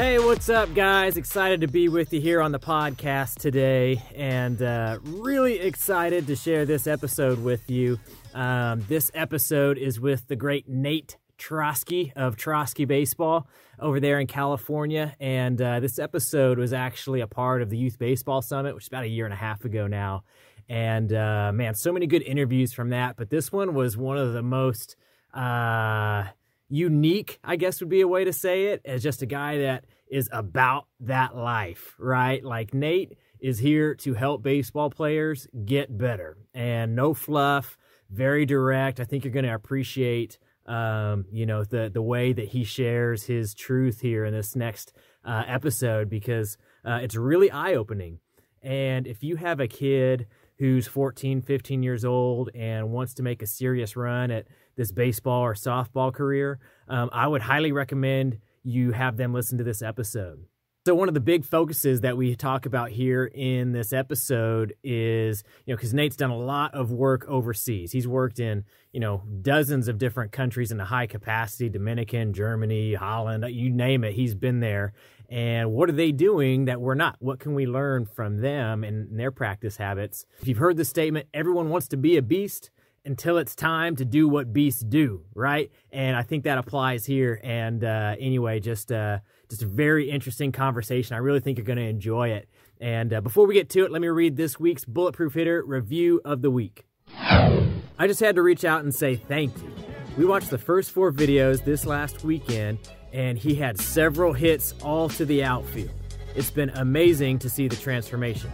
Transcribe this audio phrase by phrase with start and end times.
[0.00, 1.18] Hey, what's up, guys?
[1.18, 6.36] Excited to be with you here on the podcast today, and uh, really excited to
[6.36, 8.00] share this episode with you.
[8.32, 13.46] Um, this episode is with the great Nate Trosky of Trosky Baseball
[13.78, 15.14] over there in California.
[15.20, 18.88] And uh, this episode was actually a part of the Youth Baseball Summit, which is
[18.88, 20.24] about a year and a half ago now.
[20.66, 23.16] And uh, man, so many good interviews from that.
[23.18, 24.96] But this one was one of the most
[25.34, 26.24] uh,
[26.70, 29.84] unique, I guess would be a way to say it, as just a guy that
[30.08, 32.42] is about that life, right?
[32.42, 37.76] Like Nate is here to help baseball players get better and no fluff,
[38.10, 39.00] very direct.
[39.00, 43.24] I think you're going to appreciate um, you know, the the way that he shares
[43.24, 44.92] his truth here in this next
[45.24, 48.20] uh, episode because uh, it's really eye opening.
[48.62, 50.26] And if you have a kid
[50.58, 55.42] who's 14, 15 years old and wants to make a serious run at this baseball
[55.42, 60.44] or softball career, um, I would highly recommend you have them listen to this episode.
[60.86, 65.44] So one of the big focuses that we talk about here in this episode is,
[65.66, 67.92] you know, because Nate's done a lot of work overseas.
[67.92, 72.94] He's worked in, you know, dozens of different countries in the high capacity, Dominican, Germany,
[72.94, 74.14] Holland, you name it.
[74.14, 74.94] He's been there.
[75.28, 77.16] And what are they doing that we're not?
[77.18, 80.24] What can we learn from them and their practice habits?
[80.40, 82.70] If you've heard the statement, everyone wants to be a beast
[83.04, 85.70] until it's time to do what beasts do, right?
[85.90, 87.40] And I think that applies here.
[87.42, 91.14] And uh, anyway, just uh, just a very interesting conversation.
[91.14, 92.48] I really think you're going to enjoy it.
[92.80, 96.20] And uh, before we get to it, let me read this week's Bulletproof Hitter review
[96.24, 96.86] of the week.
[97.12, 99.72] I just had to reach out and say thank you.
[100.16, 102.78] We watched the first four videos this last weekend,
[103.12, 105.90] and he had several hits all to the outfield.
[106.34, 108.50] It's been amazing to see the transformation.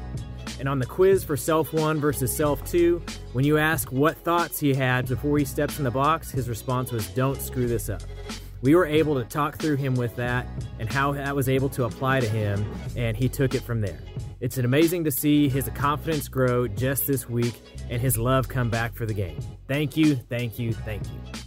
[0.58, 4.58] And on the quiz for Self 1 versus Self 2, when you ask what thoughts
[4.58, 8.02] he had before he steps in the box, his response was, Don't screw this up
[8.62, 10.46] we were able to talk through him with that
[10.78, 12.66] and how that was able to apply to him,
[12.96, 14.00] and he took it from there.
[14.40, 18.94] It's amazing to see his confidence grow just this week and his love come back
[18.94, 19.38] for the game.
[19.68, 21.45] Thank you, thank you, thank you.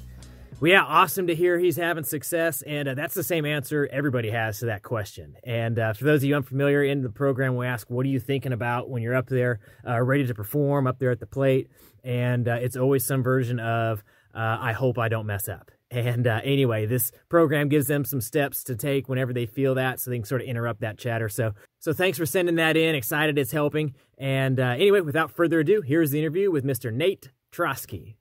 [0.62, 4.30] Well, yeah, awesome to hear he's having success, and uh, that's the same answer everybody
[4.30, 5.38] has to that question.
[5.46, 8.20] And uh, for those of you unfamiliar in the program, we ask, "What are you
[8.20, 11.70] thinking about when you're up there, uh, ready to perform, up there at the plate?"
[12.04, 14.04] And uh, it's always some version of,
[14.36, 18.20] uh, "I hope I don't mess up." And uh, anyway, this program gives them some
[18.20, 21.30] steps to take whenever they feel that, so they can sort of interrupt that chatter.
[21.30, 22.96] So, so thanks for sending that in.
[22.96, 23.94] Excited it's helping.
[24.18, 26.92] And anyway, without further ado, here's the interview with Mr.
[26.92, 28.16] Nate Trosky.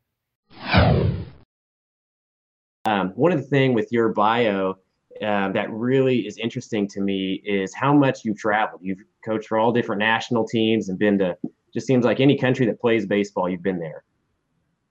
[2.88, 4.78] Um, one of the things with your bio
[5.20, 8.80] uh, that really is interesting to me is how much you've traveled.
[8.82, 11.36] You've coached for all different national teams and been to
[11.74, 14.04] just seems like any country that plays baseball, you've been there.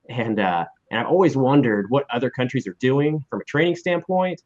[0.08, 4.42] And uh, and I've always wondered what other countries are doing from a training standpoint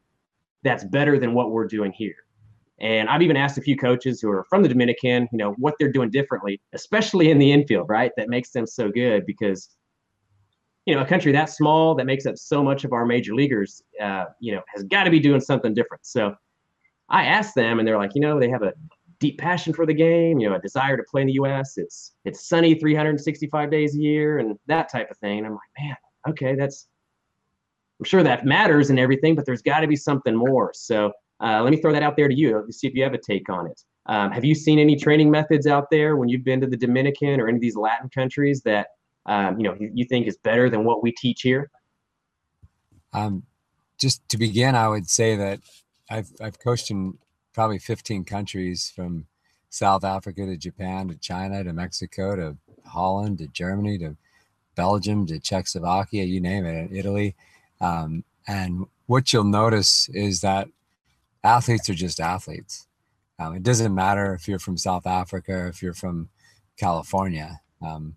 [0.63, 2.15] that's better than what we're doing here.
[2.79, 5.75] And I've even asked a few coaches who are from the Dominican, you know, what
[5.79, 8.11] they're doing differently, especially in the infield, right?
[8.17, 9.69] That makes them so good because,
[10.85, 13.83] you know, a country that small that makes up so much of our major leaguers,
[14.01, 16.05] uh, you know, has got to be doing something different.
[16.05, 16.35] So
[17.09, 18.73] I asked them, and they're like, you know, they have a
[19.19, 21.77] deep passion for the game, you know, a desire to play in the U.S.
[21.77, 25.39] It's it's sunny 365 days a year, and that type of thing.
[25.39, 25.95] And I'm like, man,
[26.29, 26.87] okay, that's
[27.99, 30.71] I'm sure that matters and everything, but there's got to be something more.
[30.73, 31.11] So
[31.41, 33.17] uh, let me throw that out there to you to see if you have a
[33.17, 33.81] take on it.
[34.07, 37.39] Um, have you seen any training methods out there when you've been to the Dominican
[37.39, 38.87] or any of these Latin countries that
[39.25, 41.69] um, you know you, you, think is better than what we teach here?
[43.13, 43.43] Um,
[43.97, 45.59] just to begin, I would say that
[46.09, 47.17] I've I've coached in
[47.53, 49.25] probably 15 countries from
[49.69, 54.17] South Africa to Japan to China to Mexico to Holland to Germany to
[54.75, 57.35] Belgium to Czechoslovakia, you name it, Italy.
[57.79, 60.67] Um, and what you'll notice is that
[61.43, 62.87] athletes are just athletes.
[63.39, 66.29] Um, it doesn't matter if you're from South Africa, if you're from
[66.77, 67.61] California.
[67.81, 68.15] Um,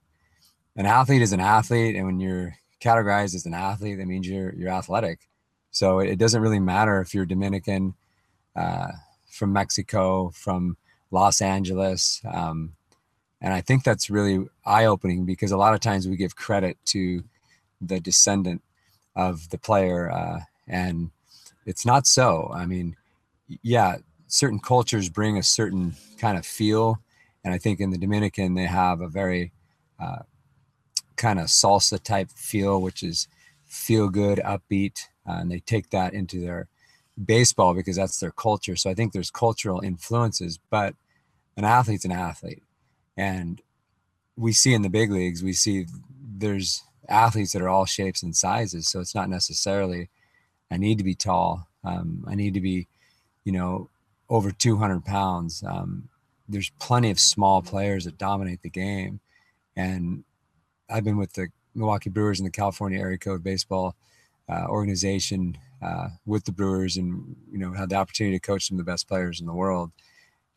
[0.76, 4.54] an athlete is an athlete, and when you're categorized as an athlete, that means you're
[4.54, 5.28] you're athletic.
[5.70, 7.94] So it doesn't really matter if you're Dominican,
[8.54, 8.92] uh,
[9.30, 10.76] from Mexico, from
[11.10, 12.22] Los Angeles.
[12.32, 12.72] Um,
[13.40, 16.78] and I think that's really eye opening because a lot of times we give credit
[16.86, 17.22] to
[17.80, 18.62] the descendant
[19.14, 20.10] of the player.
[20.10, 21.10] Uh, and
[21.66, 22.50] it's not so.
[22.54, 22.96] I mean,
[23.62, 23.96] yeah,
[24.26, 26.98] certain cultures bring a certain kind of feel.
[27.44, 29.52] And I think in the Dominican, they have a very
[30.00, 30.20] uh,
[31.16, 33.28] kind of salsa type feel, which is
[33.66, 35.08] feel good, upbeat.
[35.28, 36.68] Uh, and they take that into their
[37.24, 38.76] baseball because that's their culture.
[38.76, 40.94] So I think there's cultural influences, but
[41.56, 42.62] an athlete's an athlete
[43.16, 43.62] and
[44.36, 45.86] we see in the big leagues we see
[46.36, 50.10] there's athletes that are all shapes and sizes so it's not necessarily
[50.70, 52.86] i need to be tall um, i need to be
[53.44, 53.88] you know
[54.28, 55.62] over 200 pounds.
[55.66, 56.08] Um,
[56.48, 59.20] there's plenty of small players that dominate the game,
[59.76, 60.24] and
[60.88, 63.94] I've been with the Milwaukee Brewers and the California Area Code Baseball
[64.48, 68.78] uh, organization uh, with the Brewers, and you know had the opportunity to coach some
[68.78, 69.92] of the best players in the world.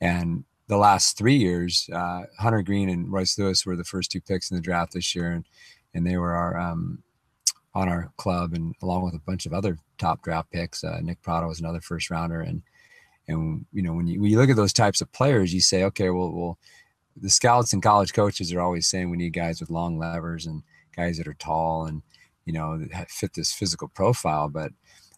[0.01, 4.21] And the last three years, uh, Hunter Greene and Royce Lewis were the first two
[4.21, 5.45] picks in the draft this year, and
[5.93, 7.03] and they were our um,
[7.73, 10.83] on our club, and along with a bunch of other top draft picks.
[10.83, 12.61] Uh, Nick Pratto was another first rounder, and
[13.27, 15.83] and you know when you when you look at those types of players, you say,
[15.85, 16.57] okay, well, well,
[17.21, 20.63] the scouts and college coaches are always saying we need guys with long levers and
[20.95, 22.01] guys that are tall and
[22.45, 24.49] you know fit this physical profile.
[24.49, 24.71] But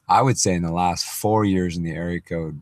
[0.07, 2.61] I would say in the last four years in the area code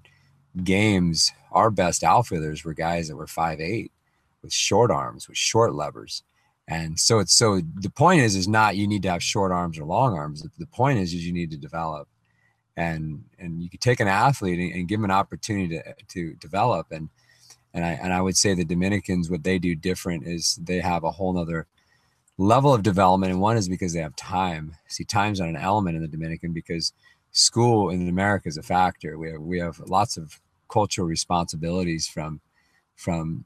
[0.63, 3.91] games, our best outfielders were guys that were five eight
[4.41, 6.23] with short arms, with short levers.
[6.67, 9.79] And so it's so the point is is not you need to have short arms
[9.79, 10.45] or long arms.
[10.57, 12.07] The point is is you need to develop.
[12.77, 16.91] And and you could take an athlete and, give them an opportunity to to develop.
[16.91, 17.09] And
[17.73, 21.03] and I and I would say the Dominicans, what they do different is they have
[21.03, 21.67] a whole nother
[22.37, 23.31] level of development.
[23.31, 24.75] And one is because they have time.
[24.87, 26.93] See, time's not an element in the Dominican because
[27.31, 29.17] school in America is a factor.
[29.17, 30.39] We have we have lots of
[30.69, 32.41] cultural responsibilities from
[32.95, 33.45] from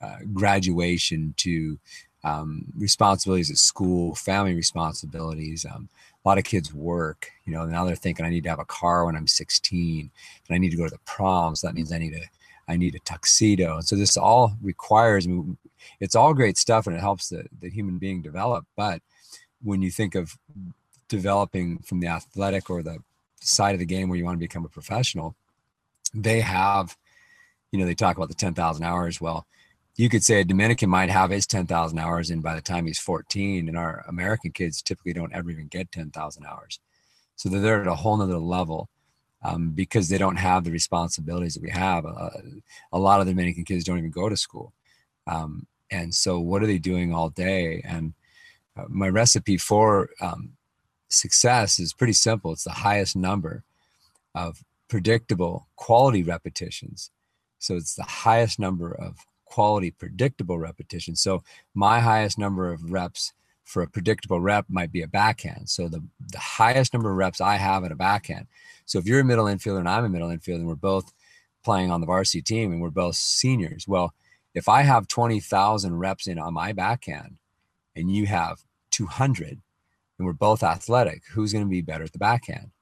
[0.00, 1.78] uh, graduation to
[2.24, 5.64] um, responsibilities at school, family responsibilities.
[5.64, 5.88] Um,
[6.24, 8.64] a lot of kids work, you know, now they're thinking I need to have a
[8.66, 10.10] car when I'm 16
[10.48, 11.56] and I need to go to the prom.
[11.56, 12.22] So that means I need a,
[12.70, 13.80] I need a tuxedo.
[13.80, 15.26] So this all requires,
[15.98, 18.64] it's all great stuff and it helps the, the human being develop.
[18.76, 19.02] But
[19.60, 20.38] when you think of
[21.08, 22.98] developing from the athletic or the
[23.40, 25.34] side of the game where you want to become a professional,
[26.14, 26.96] they have,
[27.72, 29.20] you know, they talk about the 10,000 hours.
[29.20, 29.46] Well,
[29.96, 33.00] you could say a Dominican might have his 10,000 hours in by the time he's
[33.00, 36.78] 14, and our American kids typically don't ever even get 10,000 hours.
[37.34, 38.88] So they're at a whole nother level
[39.42, 42.04] um, because they don't have the responsibilities that we have.
[42.04, 42.30] Uh,
[42.92, 44.72] a lot of the Dominican kids don't even go to school.
[45.26, 47.82] Um, and so, what are they doing all day?
[47.84, 48.14] And
[48.76, 50.52] uh, my recipe for um,
[51.08, 53.64] success is pretty simple it's the highest number
[54.34, 57.10] of predictable quality repetitions.
[57.58, 59.18] So, it's the highest number of
[59.50, 61.20] quality, predictable repetitions.
[61.20, 61.42] So
[61.74, 63.34] my highest number of reps
[63.70, 65.68] for a predictable rep might be a backhand.
[65.70, 66.02] So the,
[66.32, 68.48] the highest number of reps I have at a backhand.
[68.84, 71.12] So if you're a middle infielder and I'm a middle infielder and we're both
[71.62, 74.12] playing on the varsity team and we're both seniors, well,
[74.54, 77.36] if I have 20,000 reps in on my backhand
[77.94, 78.58] and you have
[78.90, 79.60] 200
[80.18, 82.72] and we're both athletic, who's going to be better at the backhand?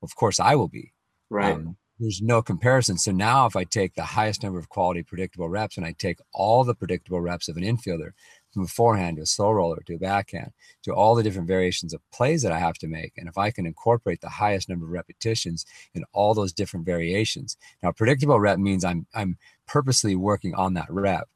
[0.00, 0.92] Of course, I will be.
[1.28, 1.54] Right.
[1.54, 2.96] Um, there's no comparison.
[2.98, 6.18] So now if I take the highest number of quality predictable reps and I take
[6.32, 8.12] all the predictable reps of an infielder
[8.52, 10.52] from a forehand to a slow roller to a backhand
[10.82, 13.50] to all the different variations of plays that I have to make, and if I
[13.50, 17.56] can incorporate the highest number of repetitions in all those different variations.
[17.82, 21.28] Now predictable rep means I'm I'm purposely working on that rep.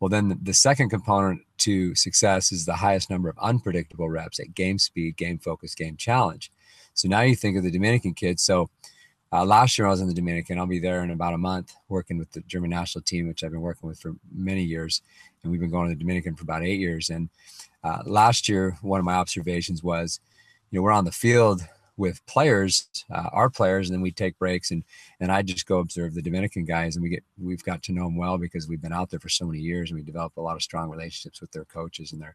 [0.00, 4.54] Well, then the, second component to success is the highest number of unpredictable reps at
[4.54, 6.52] game speed, game focus, game challenge.
[6.92, 8.42] So now you think of the Dominican kids.
[8.42, 8.68] So
[9.32, 10.58] uh, last year I was in the Dominican.
[10.58, 13.52] I'll be there in about a month working with the German national team, which I've
[13.52, 15.00] been working with for many years.
[15.44, 17.10] And we've been going to the Dominican for about eight years.
[17.10, 17.28] And
[17.84, 20.18] uh, last year, one of my observations was,
[20.70, 21.62] you know, we're on the field
[21.96, 24.82] with players, uh, our players, and then we take breaks and
[25.20, 28.04] and I just go observe the Dominican guys, and we get we've got to know
[28.04, 30.40] them well because we've been out there for so many years, and we develop a
[30.40, 32.34] lot of strong relationships with their coaches and their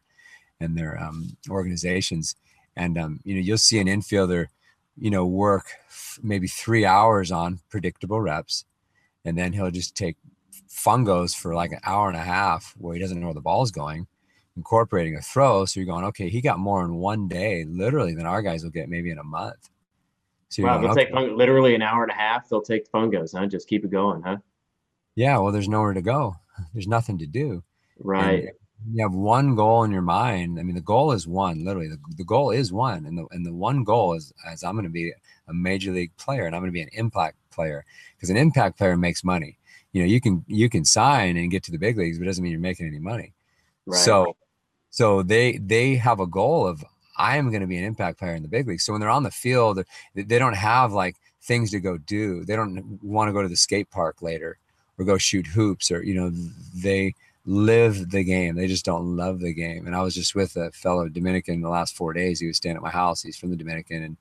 [0.60, 2.36] and their um, organizations.
[2.74, 4.46] And um, you know, you'll see an infielder
[5.00, 5.72] you know, work
[6.22, 8.64] maybe three hours on predictable reps,
[9.24, 10.16] and then he'll just take
[10.70, 13.70] fungos for like an hour and a half where he doesn't know where the ball's
[13.70, 14.06] going,
[14.56, 15.64] incorporating a throw.
[15.64, 18.70] So you're going, okay, he got more in one day, literally, than our guys will
[18.70, 19.68] get maybe in a month.
[20.48, 21.04] So wow, going, they'll okay.
[21.06, 22.48] take literally an hour and a half.
[22.48, 23.46] They'll take fungos, huh?
[23.46, 24.38] Just keep it going, huh?
[25.14, 25.38] Yeah.
[25.38, 26.36] Well, there's nowhere to go.
[26.74, 27.62] There's nothing to do.
[27.98, 28.44] Right.
[28.44, 28.50] And,
[28.88, 30.58] you have one goal in your mind.
[30.58, 31.88] I mean, the goal is one, literally.
[31.88, 33.04] The, the goal is one.
[33.06, 35.12] And the and the one goal is as I'm going to be
[35.48, 37.84] a major league player and I'm going to be an impact player
[38.16, 39.58] because an impact player makes money.
[39.92, 42.26] You know, you can you can sign and get to the big leagues, but it
[42.26, 43.32] doesn't mean you're making any money.
[43.86, 43.98] Right.
[43.98, 44.36] So
[44.90, 46.84] so they they have a goal of
[47.16, 48.84] I am going to be an impact player in the big leagues.
[48.84, 52.44] So when they're on the field, they don't have like things to go do.
[52.44, 54.58] They don't want to go to the skate park later
[54.98, 56.30] or go shoot hoops or you know
[56.74, 57.14] they
[57.46, 58.54] live the game.
[58.54, 59.86] They just don't love the game.
[59.86, 62.40] And I was just with a fellow Dominican the last four days.
[62.40, 63.22] He was staying at my house.
[63.22, 64.16] He's from the Dominican, and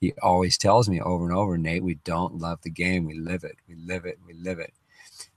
[0.00, 3.04] he always tells me over and over, Nate, we don't love the game.
[3.04, 3.56] We live it.
[3.68, 4.18] We live it.
[4.26, 4.72] We live it.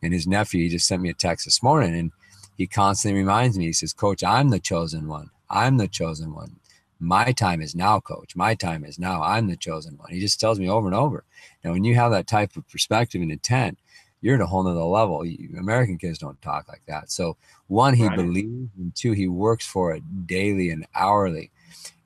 [0.03, 2.12] And his nephew, he just sent me a text this morning, and
[2.57, 3.65] he constantly reminds me.
[3.65, 5.31] He says, Coach, I'm the chosen one.
[5.50, 6.57] I'm the chosen one.
[7.00, 8.36] My time is now, coach.
[8.36, 9.22] My time is now.
[9.24, 10.12] I'm the chosen one.
[10.12, 11.24] He just tells me over and over.
[11.63, 13.77] Now, when you have that type of perspective and intent,
[14.22, 15.25] you're at a whole nother level.
[15.57, 17.12] American kids don't talk like that.
[17.12, 17.36] So
[17.67, 18.15] one, he right.
[18.15, 21.51] believes, and two, he works for it daily and hourly.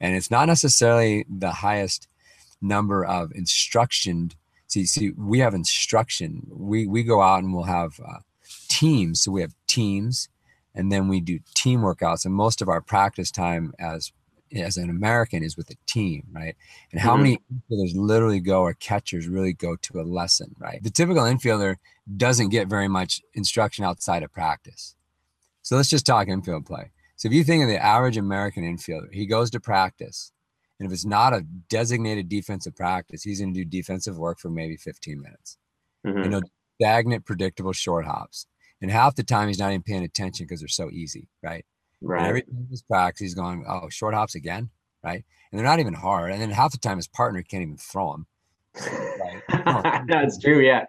[0.01, 2.07] And it's not necessarily the highest
[2.59, 4.31] number of instruction.
[4.67, 6.47] See, see, we have instruction.
[6.49, 8.19] We we go out and we'll have uh,
[8.67, 9.21] teams.
[9.21, 10.29] So we have teams,
[10.75, 12.25] and then we do team workouts.
[12.25, 14.11] And most of our practice time as
[14.55, 16.55] as an American is with a team, right?
[16.91, 17.23] And how mm-hmm.
[17.23, 20.81] many infielders literally go or catchers really go to a lesson, right?
[20.81, 21.75] The typical infielder
[22.15, 24.95] doesn't get very much instruction outside of practice.
[25.63, 26.91] So let's just talk infield play.
[27.17, 30.31] So if you think of the average American infielder, he goes to practice.
[30.79, 34.49] And if it's not a designated defensive practice, he's going to do defensive work for
[34.49, 35.57] maybe 15 minutes.
[36.05, 36.23] Mm-hmm.
[36.23, 36.41] You know,
[36.79, 38.45] stagnant, predictable short hops.
[38.81, 41.65] And half the time he's not even paying attention because they're so easy, right?
[41.99, 42.19] Right.
[42.19, 44.69] And every time he's practice, he's going, oh, short hops again,
[45.03, 45.25] right?
[45.51, 46.31] And they're not even hard.
[46.31, 48.27] And then half the time his partner can't even throw them.
[48.75, 50.05] Right?
[50.07, 50.85] That's true, yeah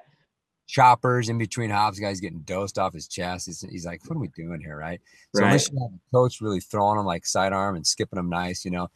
[0.69, 3.47] choppers in between hops, guys getting dosed off his chest.
[3.47, 5.01] He's, he's like, what are we doing here, right?
[5.35, 5.49] So right.
[5.49, 8.71] unless you have a coach really throwing them like sidearm and skipping them nice, you
[8.71, 8.89] know,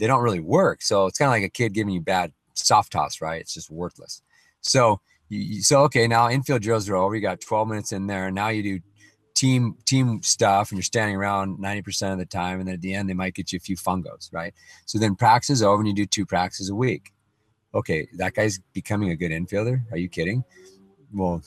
[0.00, 0.82] they don't really work.
[0.82, 3.40] So it's kind of like a kid giving you bad soft toss, right?
[3.40, 4.22] It's just worthless.
[4.62, 7.14] So you, so okay, now infield drills are over.
[7.14, 8.80] You got 12 minutes in there, and now you do
[9.34, 12.94] team team stuff, and you're standing around 90% of the time, and then at the
[12.94, 14.54] end they might get you a few fungos, right?
[14.86, 17.12] So then practice is over, and you do two practices a week.
[17.74, 19.82] Okay, that guy's becoming a good infielder.
[19.92, 20.42] Are you kidding?
[21.12, 21.42] well,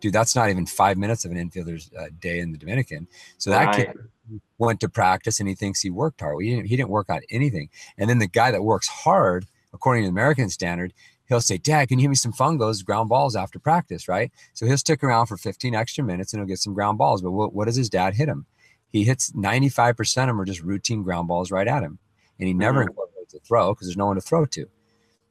[0.00, 3.06] dude, that's not even five minutes of an infielder's uh, day in the Dominican.
[3.38, 3.86] So that right.
[3.86, 3.96] kid
[4.58, 6.34] went to practice and he thinks he worked hard.
[6.34, 7.68] Well, he, didn't, he didn't work on anything.
[7.98, 10.92] And then the guy that works hard, according to the American standard,
[11.28, 14.30] he'll say, Dad, can you hit me some fungos, ground balls after practice, right?
[14.52, 17.22] So he'll stick around for 15 extra minutes and he'll get some ground balls.
[17.22, 18.46] But what, what does his dad hit him?
[18.90, 21.98] He hits 95% of them are just routine ground balls right at him.
[22.38, 22.88] And he never mm-hmm.
[22.88, 24.66] incorporates a throw because there's no one to throw to.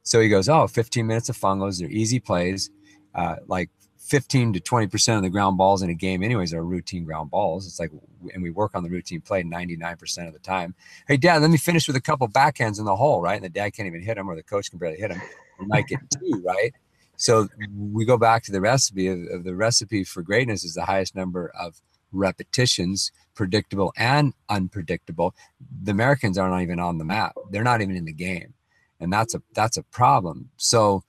[0.04, 2.70] So he goes, Oh, 15 minutes of fungos, they're easy plays
[3.16, 3.70] uh, like
[4.10, 7.68] 15 to 20% of the ground balls in a game anyways are routine ground balls.
[7.68, 7.92] It's like
[8.34, 10.74] and we work on the routine play 99% of the time.
[11.08, 13.36] Hey dad let me finish with a couple backhands in the hole right?
[13.36, 15.22] And the dad can't even hit him or the coach can barely hit him
[15.60, 16.74] we might get two right?
[17.18, 20.86] So we go back to the recipe of, of the recipe for greatness is the
[20.86, 21.80] highest number of
[22.12, 25.36] repetitions predictable and unpredictable.
[25.84, 27.36] The americans are not even on the map.
[27.52, 28.56] They're not even in the game.
[29.00, 30.50] And that's a that's a problem.
[30.58, 31.04] So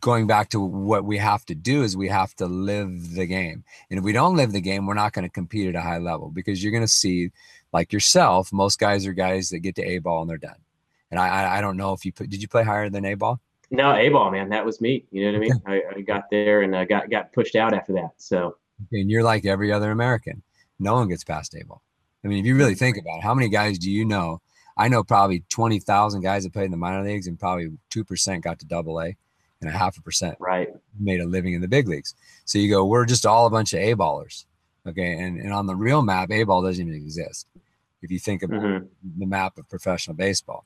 [0.00, 3.64] going back to what we have to do is we have to live the game.
[3.90, 5.98] And if we don't live the game, we're not going to compete at a high
[5.98, 7.30] level because you're going to see,
[7.72, 10.56] like yourself, most guys are guys that get to A ball and they're done.
[11.10, 13.40] And I, I don't know if you put, did you play higher than A ball?
[13.70, 14.50] No, A ball, man.
[14.50, 15.04] That was me.
[15.10, 15.62] You know what I mean?
[15.66, 18.12] I, I got there and I got, got pushed out after that.
[18.18, 18.56] So,
[18.92, 20.42] and you're like every other American.
[20.78, 21.82] No one gets past A ball.
[22.24, 24.42] I mean, if you really think about it, how many guys do you know?
[24.76, 28.58] I know probably 20,000 guys that played in the minor leagues and probably 2% got
[28.58, 29.16] to double A
[29.60, 30.68] and a half a percent right.
[30.98, 32.14] made a living in the big leagues.
[32.44, 34.44] So you go we're just all a bunch of a ballers
[34.86, 35.18] okay?
[35.18, 37.46] And, and on the real map a ball doesn't even exist
[38.02, 38.86] if you think about mm-hmm.
[39.18, 40.64] the map of professional baseball.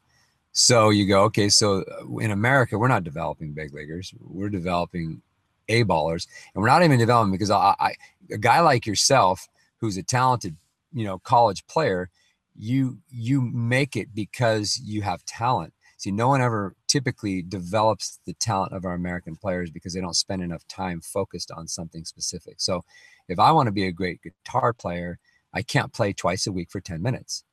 [0.53, 1.83] So you go okay so
[2.21, 5.23] in america we're not developing big leaguers we're developing
[5.69, 7.95] a ballers and we're not even developing because I, I
[8.31, 10.57] a guy like yourself who's a talented
[10.93, 12.11] you know college player
[12.55, 15.73] you you make it because you have talent
[16.03, 20.17] See, no one ever typically develops the talent of our American players because they don't
[20.17, 22.57] spend enough time focused on something specific.
[22.59, 22.83] So,
[23.29, 25.21] if I want to be a great guitar player,
[25.55, 27.45] I can't play twice a week for 10 minutes.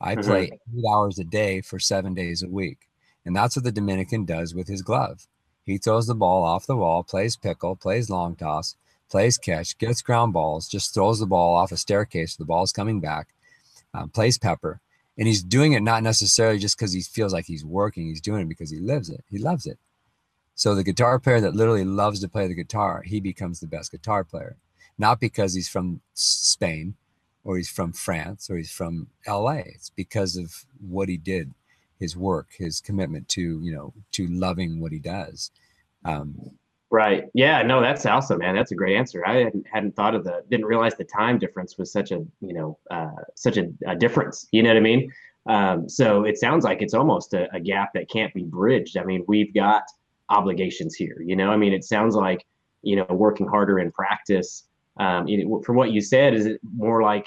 [0.00, 0.26] I mm-hmm.
[0.26, 2.88] play eight hours a day for seven days a week.
[3.26, 5.26] And that's what the Dominican does with his glove.
[5.66, 8.74] He throws the ball off the wall, plays pickle, plays long toss,
[9.10, 12.36] plays catch, gets ground balls, just throws the ball off a staircase.
[12.36, 13.28] The ball's coming back,
[13.92, 14.80] um, plays pepper
[15.18, 18.42] and he's doing it not necessarily just because he feels like he's working he's doing
[18.42, 19.78] it because he lives it he loves it.
[20.54, 23.90] So the guitar player that literally loves to play the guitar he becomes the best
[23.90, 24.56] guitar player.
[24.98, 26.94] Not because he's from spain
[27.44, 31.52] or he's from france or he's from la it's because of what he did
[31.98, 35.50] his work his commitment to you know to loving what he does.
[36.04, 36.58] Um,
[36.92, 37.24] Right.
[37.32, 37.62] Yeah.
[37.62, 38.54] No, that's awesome, man.
[38.54, 39.26] That's a great answer.
[39.26, 42.52] I hadn't, hadn't thought of the, didn't realize the time difference was such a, you
[42.52, 44.46] know, uh, such a, a, difference.
[44.52, 45.10] You know what I mean?
[45.46, 48.98] Um, so it sounds like it's almost a, a, gap that can't be bridged.
[48.98, 49.84] I mean, we've got
[50.28, 51.16] obligations here.
[51.24, 52.44] You know, I mean, it sounds like,
[52.82, 54.64] you know, working harder in practice.
[55.00, 57.26] Um, you know, from what you said, is it more like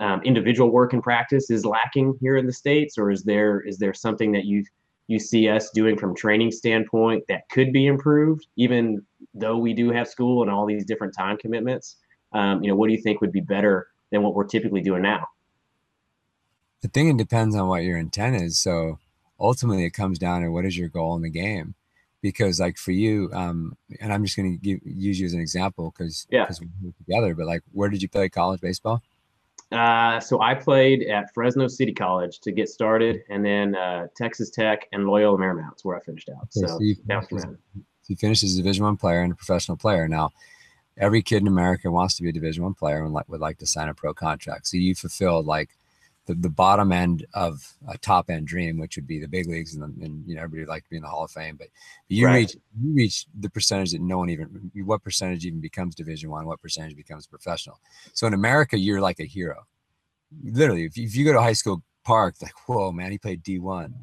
[0.00, 3.78] um, individual work in practice is lacking here in the states, or is there is
[3.78, 4.64] there something that you
[5.08, 9.90] you see us doing from training standpoint that could be improved, even though we do
[9.90, 11.96] have school and all these different time commitments?
[12.32, 15.02] Um, you know, what do you think would be better than what we're typically doing
[15.02, 15.26] now?
[16.84, 18.58] I think it depends on what your intent is.
[18.58, 18.98] So
[19.38, 21.74] ultimately, it comes down to what is your goal in the game.
[22.22, 25.92] because like for you um and i'm just going to use you as an example
[25.92, 26.48] because yeah
[26.82, 29.02] we're together but like where did you play college baseball
[29.72, 34.50] uh, so I played at Fresno City College to get started, and then uh, Texas
[34.50, 36.44] Tech and Loyola Marymount's where I finished out.
[36.44, 36.94] Okay, so, so you,
[38.06, 40.06] you finished as a Division One player and a professional player.
[40.06, 40.30] Now,
[40.96, 43.58] every kid in America wants to be a Division One player and like, would like
[43.58, 44.68] to sign a pro contract.
[44.68, 45.70] So you fulfilled like
[46.26, 49.74] the, the bottom end of a top end dream, which would be the big leagues,
[49.74, 51.56] and, and you know everybody would like to be in the Hall of Fame.
[51.56, 51.68] But
[52.08, 52.34] you right.
[52.34, 56.46] reach you reach the percentage that no one even what percentage even becomes Division One,
[56.46, 57.80] what percentage becomes professional.
[58.12, 59.66] So in America, you're like a hero.
[60.42, 63.42] Literally, if you, if you go to high school park, like whoa, man, he played
[63.42, 63.94] D one.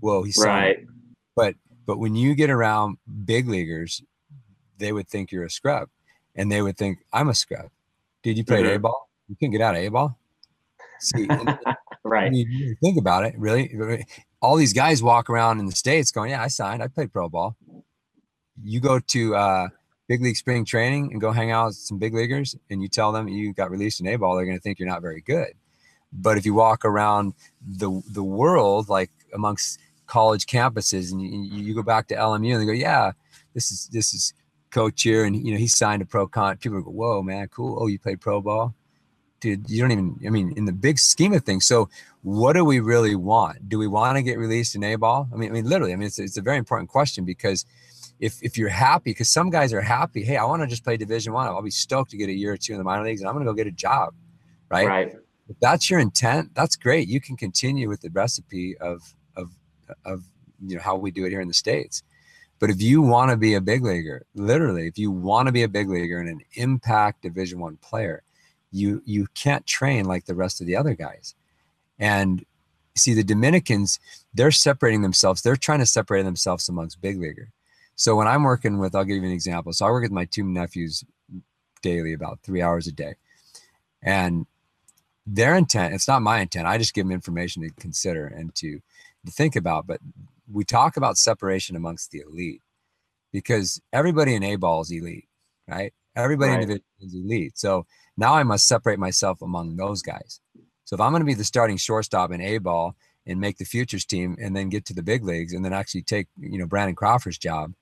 [0.00, 0.86] Whoa, he's right.
[1.34, 4.02] But but when you get around big leaguers,
[4.78, 5.88] they would think you're a scrub,
[6.36, 7.70] and they would think I'm a scrub.
[8.22, 8.76] Did you play mm-hmm.
[8.76, 9.08] A ball?
[9.28, 10.16] You can get out of A ball.
[11.02, 11.26] See,
[12.04, 12.32] right.
[12.32, 14.06] You think about it, really.
[14.40, 16.82] All these guys walk around in the states going, "Yeah, I signed.
[16.82, 17.56] I played pro ball."
[18.62, 19.68] You go to uh,
[20.08, 23.10] big league spring training and go hang out with some big leaguers, and you tell
[23.10, 25.54] them you got released in A ball, they're going to think you're not very good.
[26.12, 27.34] But if you walk around
[27.66, 32.62] the the world, like amongst college campuses, and you, you go back to LMU and
[32.62, 33.12] they go, "Yeah,
[33.54, 34.34] this is this is
[34.70, 37.78] coach here, and you know he signed a pro con." People go, "Whoa, man, cool!
[37.80, 38.74] Oh, you played pro ball."
[39.42, 41.66] Dude, you don't even, I mean, in the big scheme of things.
[41.66, 41.90] So
[42.22, 43.68] what do we really want?
[43.68, 45.28] Do we want to get released in A ball?
[45.32, 47.66] I mean, I mean, literally, I mean, it's, it's a very important question because
[48.20, 50.96] if, if you're happy, because some guys are happy, Hey, I want to just play
[50.96, 51.48] division one.
[51.48, 53.34] I'll be stoked to get a year or two in the minor leagues and I'm
[53.34, 54.14] going to go get a job.
[54.70, 54.86] Right.
[54.86, 55.12] Right.
[55.48, 57.08] If that's your intent, that's great.
[57.08, 59.02] You can continue with the recipe of,
[59.36, 59.50] of,
[60.04, 60.24] of,
[60.64, 62.04] you know, how we do it here in the States.
[62.60, 65.64] But if you want to be a big leaguer, literally, if you want to be
[65.64, 68.22] a big leaguer and an impact division one player,
[68.72, 71.34] you you can't train like the rest of the other guys.
[71.98, 72.44] And
[72.94, 73.98] see the dominicans
[74.34, 75.42] they're separating themselves.
[75.42, 77.50] They're trying to separate themselves amongst big leaguer.
[77.94, 79.72] So when i'm working with i'll give you an example.
[79.72, 81.04] So i work with my two nephews
[81.82, 83.14] daily about three hours a day.
[84.02, 84.46] And
[85.26, 86.66] their intent it's not my intent.
[86.66, 88.80] I just give them information to consider and to,
[89.26, 89.86] to think about.
[89.86, 90.00] But
[90.50, 92.60] we talk about separation amongst the elite
[93.32, 95.28] because everybody in a ball is elite
[95.68, 95.92] right?
[96.16, 96.62] Everybody right.
[96.62, 97.58] in division is elite.
[97.58, 97.86] So
[98.22, 100.40] now I must separate myself among those guys.
[100.84, 102.94] So if I'm going to be the starting shortstop in A ball
[103.26, 106.02] and make the futures team and then get to the big leagues and then actually
[106.02, 107.72] take, you know, Brandon Crawford's job,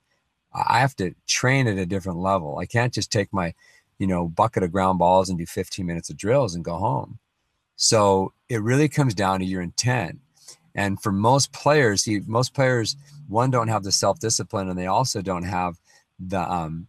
[0.55, 2.59] I have to train at a different level.
[2.59, 3.53] I can't just take my,
[3.99, 7.19] you know, bucket of ground balls and do 15 minutes of drills and go home.
[7.77, 10.21] So it really comes down to your intent.
[10.75, 12.97] And for most players, see, most players,
[13.29, 15.79] one don't have the self discipline and they also don't have
[16.19, 16.89] the um,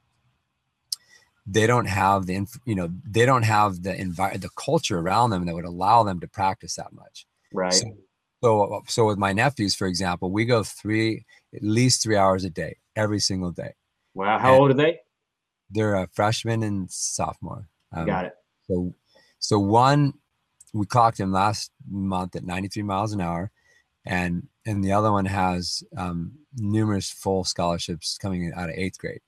[1.52, 5.46] they don't have the you know they don't have the environment the culture around them
[5.46, 7.26] that would allow them to practice that much.
[7.54, 7.74] Right.
[7.74, 7.98] So,
[8.42, 12.50] so so with my nephews for example we go three at least three hours a
[12.50, 13.74] day every single day.
[14.14, 14.40] Wow.
[14.40, 15.00] How and old are they?
[15.70, 17.68] They're a freshman and sophomore.
[17.94, 18.34] Um, got it.
[18.68, 18.96] so
[19.40, 20.14] so one
[20.74, 23.52] we clocked him last month at 93 miles an hour
[24.06, 29.22] and and the other one has um, numerous full scholarships coming out of eighth grade.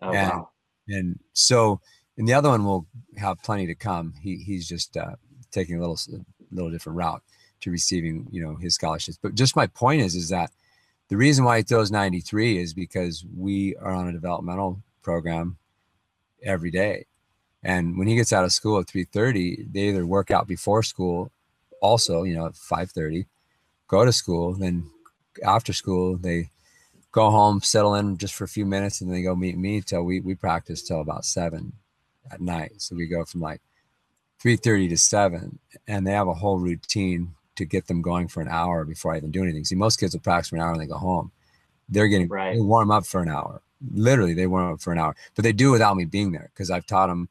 [0.00, 0.50] Oh, and, wow
[0.90, 1.80] and so
[2.16, 4.14] and the other one will have plenty to come.
[4.22, 5.16] He he's just uh,
[5.50, 5.98] taking a little
[6.52, 7.22] little different route
[7.62, 9.18] to receiving you know his scholarships.
[9.20, 10.50] But just my point is is that
[11.08, 15.56] the reason why he throws 93 is because we are on a developmental program
[16.42, 17.06] every day.
[17.62, 21.30] And when he gets out of school at 3:30, they either work out before school,
[21.82, 23.26] also, you know, at 5:30,
[23.88, 24.90] go to school, then
[25.44, 26.50] after school they
[27.12, 29.80] go home, settle in just for a few minutes, and then they go meet me
[29.80, 31.72] till we we practice till about seven
[32.30, 32.72] at night.
[32.78, 33.60] So we go from like
[34.38, 38.40] three thirty to seven, and they have a whole routine to get them going for
[38.40, 39.64] an hour before I even do anything.
[39.64, 41.30] See, most kids will practice for an hour and they go home.
[41.88, 42.54] They're getting right.
[42.54, 43.60] they warm up for an hour.
[43.92, 46.70] Literally, they warm up for an hour, but they do without me being there because
[46.70, 47.28] I've taught them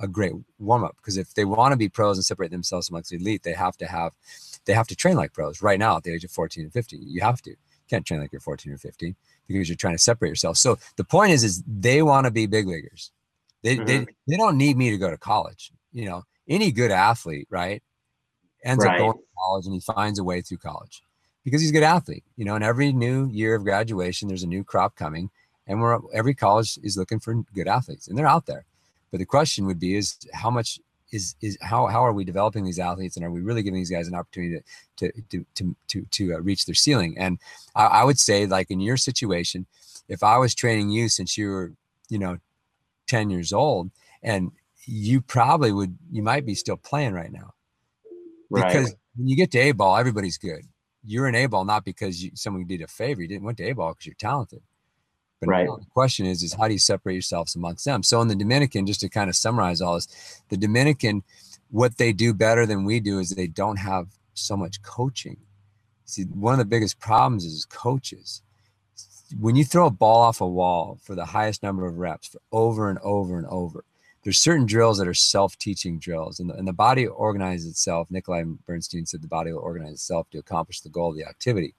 [0.00, 0.96] a great warm up.
[0.96, 3.76] Because if they want to be pros and separate themselves amongst the elite, they have
[3.78, 4.12] to have
[4.64, 7.02] they have to train like pros right now at the age of 14 and 15.
[7.06, 7.54] You have to
[7.88, 10.56] can't train like you're 14 or 15 because you're trying to separate yourself.
[10.56, 13.10] So the point is, is they want to be big leaguers.
[13.62, 13.86] They, mm-hmm.
[13.86, 15.72] they, they don't need me to go to college.
[15.92, 17.82] You know, any good athlete, right,
[18.64, 18.94] ends right.
[18.94, 21.02] up going to college and he finds a way through college
[21.44, 22.24] because he's a good athlete.
[22.36, 25.30] You know, and every new year of graduation, there's a new crop coming,
[25.66, 28.64] and we're every college is looking for good athletes, and they're out there.
[29.10, 30.78] But the question would be: is how much
[31.10, 33.90] is is how how are we developing these athletes and are we really giving these
[33.90, 34.62] guys an opportunity
[34.96, 37.16] to to to to to, uh, reach their ceiling?
[37.18, 37.38] And
[37.74, 39.66] I, I, would say like in your situation
[40.08, 41.72] if i was training you since you were
[42.08, 42.38] you know
[43.08, 43.90] 10 years old
[44.22, 44.52] and
[44.84, 47.54] you probably would you might be still playing right now.
[48.50, 48.66] Right.
[48.66, 50.62] because when you get to a ball everybody's good.
[51.04, 53.22] You're an a ball not because you, someone did a favor.
[53.22, 54.62] You didn't went to a ball because you're talented
[55.40, 55.66] But right.
[55.66, 58.02] the question is, is how do you separate yourselves amongst them?
[58.02, 61.22] So in the Dominican, just to kind of summarize all this, the Dominican,
[61.70, 65.36] what they do better than we do is they don't have so much coaching.
[66.04, 68.42] See, one of the biggest problems is coaches.
[69.38, 72.40] When you throw a ball off a wall for the highest number of reps for
[72.50, 73.84] over and over and over,
[74.24, 78.10] there's certain drills that are self-teaching drills and the, and the body organizes itself.
[78.10, 81.74] Nikolai Bernstein said the body will organize itself to accomplish the goal of the activity.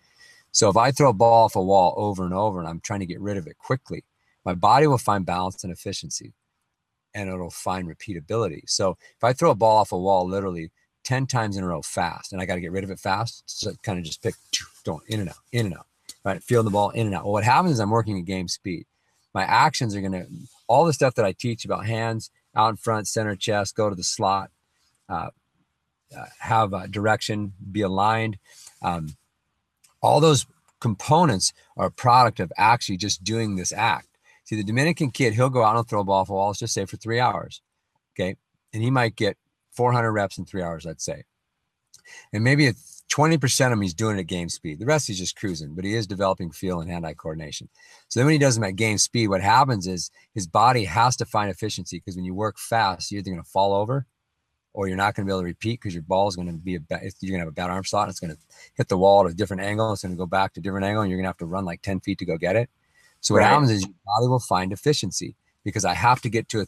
[0.51, 3.01] So if I throw a ball off a wall over and over and I'm trying
[3.01, 4.03] to get rid of it quickly,
[4.45, 6.33] my body will find balance and efficiency
[7.13, 8.61] and it'll find repeatability.
[8.67, 10.71] So if I throw a ball off a wall literally
[11.03, 13.43] 10 times in a row fast and I got to get rid of it fast,
[13.45, 14.35] so kind of just pick,
[14.85, 15.87] going in and out, in and out,
[16.23, 16.43] right?
[16.43, 17.23] Feel the ball in and out.
[17.23, 18.85] Well, what happens is I'm working at game speed.
[19.33, 20.25] My actions are going to,
[20.67, 23.95] all the stuff that I teach about hands out in front, center chest, go to
[23.95, 24.49] the slot,
[25.07, 25.29] uh,
[26.15, 28.37] uh, have a direction, be aligned.
[28.81, 29.15] Um,
[30.01, 30.45] all those
[30.79, 34.07] components are a product of actually just doing this act.
[34.45, 36.85] See, the Dominican kid, he'll go out and throw a ball for walls, just say
[36.85, 37.61] for three hours.
[38.15, 38.35] Okay.
[38.73, 39.37] And he might get
[39.71, 41.23] 400 reps in three hours, I'd say.
[42.33, 42.71] And maybe
[43.11, 44.79] 20% of him he's doing it at game speed.
[44.79, 47.69] The rest he's just cruising, but he is developing feel and hand-eye coordination.
[48.07, 51.15] So then when he does them at game speed, what happens is his body has
[51.17, 54.05] to find efficiency because when you work fast, you're either going to fall over
[54.79, 56.53] or you're not going to be able to repeat because your ball is going to
[56.53, 58.03] be a bad, you're going to have a bad arm slot.
[58.03, 58.37] And it's going to
[58.75, 59.91] hit the wall at a different angle.
[59.91, 61.45] It's going to go back to a different angle and you're going to have to
[61.45, 62.69] run like 10 feet to go get it.
[63.19, 63.49] So what right.
[63.49, 66.65] happens is your body will find efficiency because I have to get to a.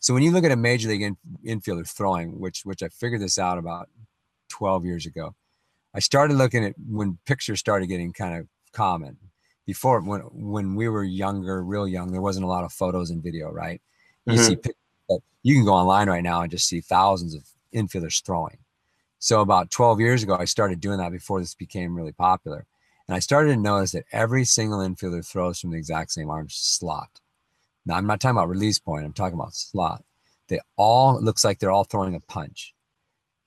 [0.00, 3.20] So when you look at a major league in, infielder throwing, which which I figured
[3.20, 3.90] this out about
[4.48, 5.34] 12 years ago,
[5.94, 9.18] I started looking at when pictures started getting kind of common.
[9.66, 13.22] Before when when we were younger, real young, there wasn't a lot of photos and
[13.22, 13.82] video, right?
[14.24, 14.42] You mm-hmm.
[14.42, 14.56] see
[15.42, 17.44] you can go online right now and just see thousands of
[17.74, 18.58] infielders throwing.
[19.18, 22.66] So about 12 years ago, I started doing that before this became really popular.
[23.06, 26.46] And I started to notice that every single infielder throws from the exact same arm
[26.48, 27.20] slot.
[27.84, 30.04] Now, I'm not talking about release point, I'm talking about slot.
[30.48, 32.74] They all, looks like they're all throwing a punch.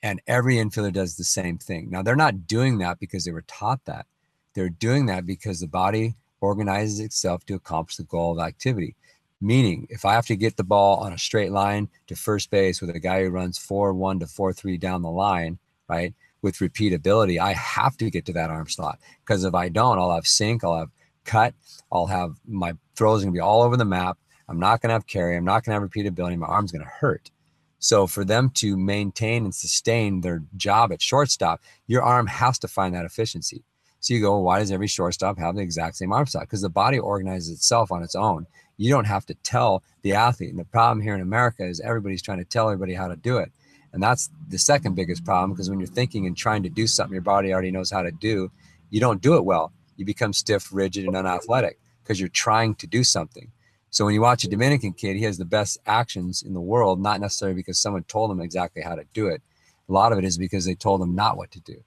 [0.03, 1.89] And every infielder does the same thing.
[1.89, 4.05] Now, they're not doing that because they were taught that.
[4.53, 8.95] They're doing that because the body organizes itself to accomplish the goal of activity.
[9.41, 12.81] Meaning, if I have to get the ball on a straight line to first base
[12.81, 16.13] with a guy who runs 4 1 to 4 3 down the line, right?
[16.41, 20.13] With repeatability, I have to get to that arm slot because if I don't, I'll
[20.13, 20.91] have sink, I'll have
[21.25, 21.53] cut,
[21.91, 24.17] I'll have my throws going to be all over the map.
[24.47, 26.83] I'm not going to have carry, I'm not going to have repeatability, my arm's going
[26.83, 27.31] to hurt.
[27.79, 32.67] So, for them to maintain and sustain their job at shortstop, your arm has to
[32.67, 33.63] find that efficiency.
[34.05, 36.43] So you go, well, why does every shortstop have the exact same arm slot?
[36.43, 38.45] Because the body organizes itself on its own.
[38.77, 40.49] You don't have to tell the athlete.
[40.49, 43.37] And the problem here in America is everybody's trying to tell everybody how to do
[43.37, 43.51] it.
[43.93, 47.13] And that's the second biggest problem because when you're thinking and trying to do something
[47.13, 48.51] your body already knows how to do,
[48.89, 49.71] you don't do it well.
[49.95, 53.51] You become stiff, rigid, and unathletic because you're trying to do something.
[53.89, 57.01] So when you watch a Dominican kid, he has the best actions in the world,
[57.01, 59.41] not necessarily because someone told him exactly how to do it.
[59.87, 61.81] A lot of it is because they told him not what to do.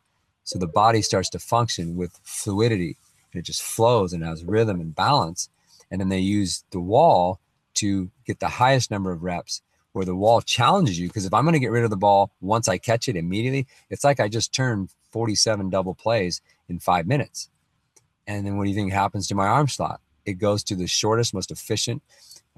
[0.44, 2.96] So the body starts to function with fluidity
[3.32, 5.50] and it just flows and has rhythm and balance
[5.90, 7.40] and then they use the wall
[7.74, 11.08] to get the highest number of reps where the wall challenges you.
[11.08, 13.66] Because if i'm going to get rid of the ball once i catch it immediately
[13.90, 17.48] it's like i just turned 47 double plays in five minutes.
[18.26, 20.00] And then what do you think happens to my arm slot?
[20.26, 22.02] It goes to the shortest most efficient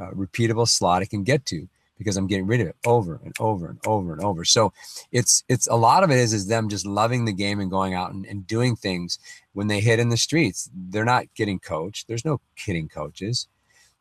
[0.00, 1.68] uh, repeatable slot it can get to
[2.00, 4.72] because i'm getting rid of it over and over and over and over so
[5.12, 7.94] it's it's a lot of it is is them just loving the game and going
[7.94, 9.18] out and, and doing things
[9.52, 10.70] when they hit in the streets.
[10.74, 12.08] They're not getting coached.
[12.08, 13.48] There's no hitting coaches.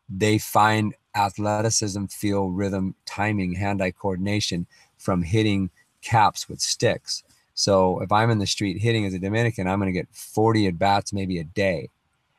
[0.09, 4.65] They find athleticism, feel, rhythm, timing, hand-eye coordination
[4.97, 5.69] from hitting
[6.01, 7.23] caps with sticks.
[7.53, 10.67] So if I'm in the street hitting as a Dominican, I'm going to get 40
[10.67, 11.89] at bats maybe a day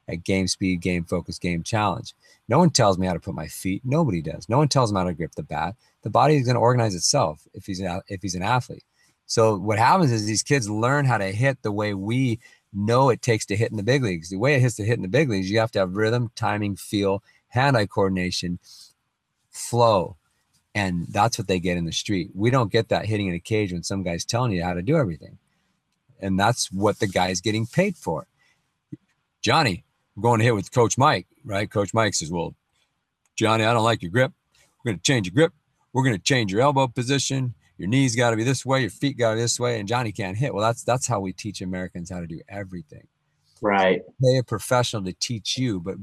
[0.08, 2.14] at game speed, game focus, game challenge.
[2.48, 3.82] No one tells me how to put my feet.
[3.84, 4.48] Nobody does.
[4.48, 5.76] No one tells me how to grip the bat.
[6.02, 8.84] The body is going to organize itself if he's an, if he's an athlete.
[9.26, 12.40] So what happens is these kids learn how to hit the way we
[12.72, 14.30] know it takes to hit in the big leagues.
[14.30, 16.30] The way it hits to hit in the big leagues, you have to have rhythm,
[16.34, 18.58] timing, feel, hand-eye coordination,
[19.50, 20.16] flow.
[20.74, 22.30] And that's what they get in the street.
[22.34, 24.82] We don't get that hitting in a cage when some guy's telling you how to
[24.82, 25.38] do everything.
[26.20, 28.26] And that's what the guy's getting paid for.
[29.42, 29.84] Johnny,
[30.20, 31.70] we're going to hit with Coach Mike, right?
[31.70, 32.54] Coach Mike says, Well,
[33.36, 34.32] Johnny, I don't like your grip.
[34.84, 35.52] We're going to change your grip.
[35.92, 38.90] We're going to change your elbow position your knees got to be this way, your
[38.90, 40.52] feet got to be this way, and Johnny can't hit.
[40.52, 43.06] Well, that's that's how we teach Americans how to do everything.
[43.62, 44.02] Right.
[44.22, 45.96] Pay a professional to teach you, but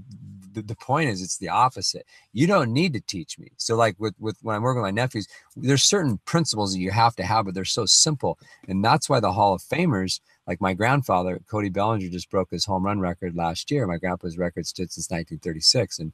[0.54, 2.08] the, the point is it's the opposite.
[2.34, 3.52] You don't need to teach me.
[3.58, 6.90] So like with with when I'm working with my nephews, there's certain principles that you
[6.90, 8.40] have to have, but they're so simple.
[8.68, 12.66] And that's why the Hall of Famers Like my grandfather, Cody Bellinger, just broke his
[12.66, 13.86] home run record last year.
[13.86, 16.14] My grandpa's record stood since 1936, and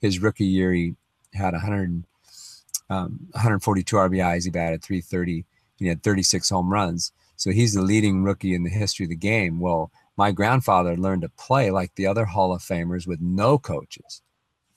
[0.00, 0.94] his rookie year he
[1.34, 2.04] had 100,
[2.90, 4.44] um, 142 RBIs.
[4.44, 5.44] He batted 330.
[5.78, 7.12] He had 36 home runs.
[7.36, 9.60] So he's the leading rookie in the history of the game.
[9.60, 14.22] Well, my grandfather learned to play like the other Hall of Famers with no coaches,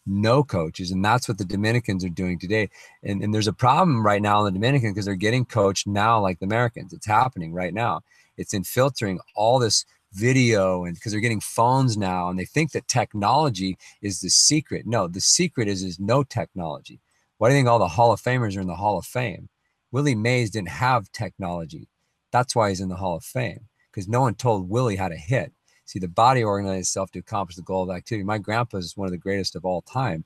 [0.06, 0.92] no coaches.
[0.92, 2.70] And that's what the Dominicans are doing today.
[3.04, 6.20] And, and there's a problem right now in the Dominican because they're getting coached now
[6.20, 6.92] like the Americans.
[6.92, 8.02] It's happening right now.
[8.40, 12.72] It's in filtering all this video and because they're getting phones now and they think
[12.72, 14.88] that technology is the secret.
[14.88, 17.02] No, the secret is is no technology.
[17.38, 19.50] Why do you think all the Hall of Famers are in the Hall of Fame?
[19.92, 21.90] Willie Mays didn't have technology.
[22.32, 25.18] That's why he's in the Hall of Fame because no one told Willie how to
[25.18, 25.52] hit.
[25.84, 28.24] See, the body organized itself to accomplish the goal of activity.
[28.24, 30.24] My grandpa is one of the greatest of all time.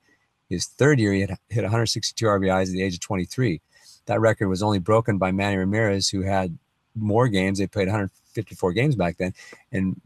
[0.50, 3.60] His third year, he had hit 162 RBIs at the age of 23.
[4.06, 6.60] That record was only broken by Manny Ramirez, who had
[6.96, 7.60] more games.
[7.60, 9.34] They played 154 games back then.
[9.72, 10.00] And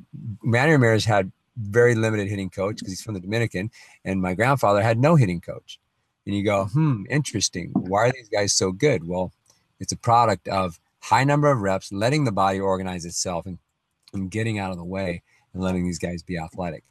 [0.43, 3.71] Manny Ramirez had very limited hitting coach because he's from the Dominican.
[4.05, 5.79] And my grandfather had no hitting coach.
[6.25, 7.71] And you go, hmm, interesting.
[7.73, 9.07] Why are these guys so good?
[9.07, 9.31] Well,
[9.79, 13.59] it's a product of high number of reps, letting the body organize itself and,
[14.13, 15.21] and getting out of the way
[15.53, 16.83] and letting these guys be athletic.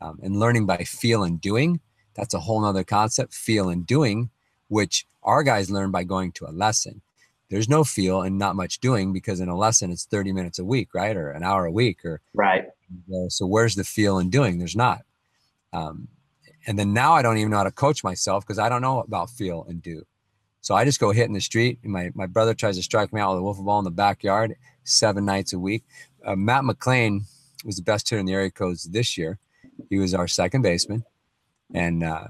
[0.00, 1.80] Um, and learning by feel and doing,
[2.14, 4.30] that's a whole nother concept, feel and doing,
[4.68, 7.02] which our guys learn by going to a lesson.
[7.50, 10.64] There's no feel and not much doing because in a lesson it's 30 minutes a
[10.64, 11.16] week, right?
[11.16, 12.66] Or an hour a week or right.
[13.12, 14.58] Uh, so where's the feel and doing?
[14.58, 15.02] There's not.
[15.72, 16.08] Um,
[16.66, 19.00] and then now I don't even know how to coach myself because I don't know
[19.00, 20.04] about feel and do.
[20.60, 21.78] So I just go hit in the street.
[21.82, 23.90] And my, my brother tries to strike me out with a wiffle ball in the
[23.90, 25.84] backyard seven nights a week.
[26.24, 27.22] Uh, Matt McLain
[27.64, 29.38] was the best hitter in the area codes this year.
[29.88, 31.04] He was our second baseman.
[31.72, 32.28] And uh,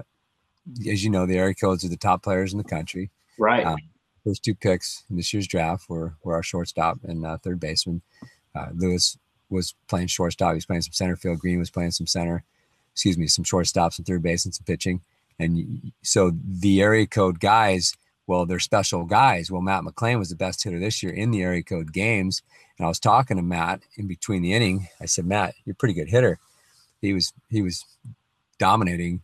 [0.87, 3.09] as you know, the area codes are the top players in the country.
[3.37, 3.65] Right.
[3.65, 3.77] Um,
[4.37, 8.01] two picks in this year's draft were, were our shortstop and uh, third baseman.
[8.53, 9.17] Uh, Lewis
[9.49, 10.51] was playing shortstop.
[10.51, 11.39] He was playing some center field.
[11.39, 12.43] Greene was playing some center,
[12.91, 15.01] excuse me, some shortstops and third base and some pitching.
[15.39, 17.95] And so the area code guys–
[18.29, 19.49] well, they're special guys.
[19.49, 22.43] Well, Matt McLain was the best hitter this year in the area code games.
[22.77, 24.87] And I was talking to Matt in between the inning.
[25.01, 26.37] I said, Matt, you're a pretty good hitter.
[27.01, 27.83] He was he was
[28.59, 29.23] dominating,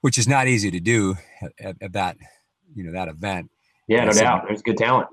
[0.00, 2.16] which is not easy to do at, at, at that,
[2.74, 3.50] you know, that event.
[3.86, 4.44] Yeah, no said, doubt.
[4.46, 5.08] There's good talent.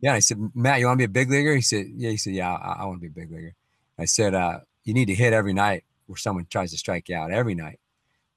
[0.00, 0.14] Yeah.
[0.14, 1.54] I said, Matt, you want to be a big leaguer?
[1.54, 2.10] He said, Yeah.
[2.10, 3.54] He said, Yeah, I, I want to be a big leaguer.
[3.98, 7.16] I said, uh, you need to hit every night where someone tries to strike you
[7.16, 7.78] out every night.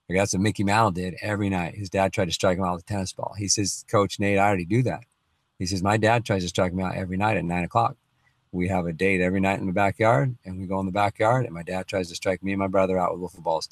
[0.08, 1.76] Like that's what Mickey Mantle did every night.
[1.76, 3.34] His dad tried to strike him out with a tennis ball.
[3.38, 5.02] He says, Coach Nate, I already do that.
[5.60, 7.98] He says, My dad tries to strike me out every night at nine o'clock.
[8.52, 11.46] We have a date every night in the backyard, and we go in the backyard,
[11.46, 13.68] and my dad tries to strike me and my brother out with wiffle balls.